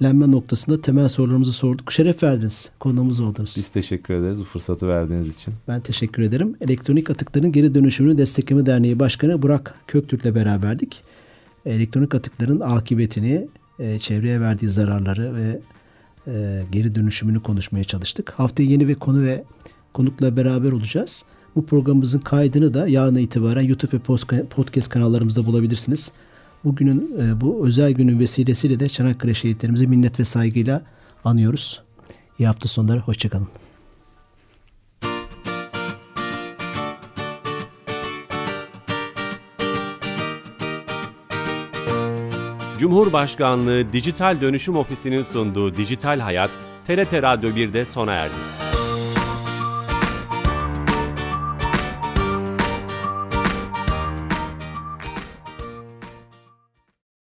bilinçlenme 0.00 0.30
noktasında 0.30 0.80
temel 0.80 1.08
sorularımızı 1.08 1.52
sorduk. 1.52 1.92
Şeref 1.92 2.22
verdiniz. 2.22 2.70
Konuğumuz 2.80 3.20
oldunuz. 3.20 3.54
Biz 3.56 3.68
teşekkür 3.68 4.14
ederiz 4.14 4.38
bu 4.38 4.44
fırsatı 4.44 4.88
verdiğiniz 4.88 5.28
için. 5.28 5.54
Ben 5.68 5.80
teşekkür 5.80 6.22
ederim. 6.22 6.56
Elektronik 6.60 7.10
Atıkların 7.10 7.52
Geri 7.52 7.74
Dönüşümünü 7.74 8.18
Destekleme 8.18 8.66
Derneği 8.66 8.98
Başkanı 8.98 9.42
Burak 9.42 9.74
Köktürk'le 9.86 10.34
beraberdik. 10.34 11.02
Elektronik 11.66 12.14
atıkların 12.14 12.60
akıbetini, 12.60 13.48
e, 13.78 13.98
çevreye 13.98 14.40
verdiği 14.40 14.68
zararları 14.68 15.34
ve 15.34 15.60
e, 16.26 16.62
geri 16.72 16.94
dönüşümünü 16.94 17.42
konuşmaya 17.42 17.84
çalıştık. 17.84 18.30
Haftaya 18.30 18.68
yeni 18.68 18.88
bir 18.88 18.94
konu 18.94 19.22
ve 19.22 19.44
konukla 19.92 20.36
beraber 20.36 20.72
olacağız. 20.72 21.24
Bu 21.56 21.66
programımızın 21.66 22.20
kaydını 22.20 22.74
da 22.74 22.88
yarına 22.88 23.20
itibaren 23.20 23.62
YouTube 23.62 23.96
ve 23.96 24.44
podcast 24.46 24.88
kanallarımızda 24.88 25.46
bulabilirsiniz. 25.46 26.12
Bugünün 26.64 27.20
e, 27.20 27.40
bu 27.40 27.66
özel 27.66 27.92
günün 27.92 28.18
vesilesiyle 28.18 28.80
de 28.80 28.88
Çanakkale 28.88 29.34
şehitlerimizi 29.34 29.86
minnet 29.86 30.20
ve 30.20 30.24
saygıyla 30.24 30.82
anıyoruz. 31.24 31.82
İyi 32.38 32.46
hafta 32.46 32.68
sonları, 32.68 32.98
hoşçakalın. 32.98 33.48
Cumhurbaşkanlığı 42.78 43.92
Dijital 43.92 44.40
Dönüşüm 44.40 44.76
Ofisi'nin 44.76 45.22
sunduğu 45.22 45.76
Dijital 45.76 46.20
Hayat, 46.20 46.50
TRT 46.86 47.12
Radyo 47.12 47.50
1'de 47.50 47.86
sona 47.86 48.12
erdi. 48.12 48.69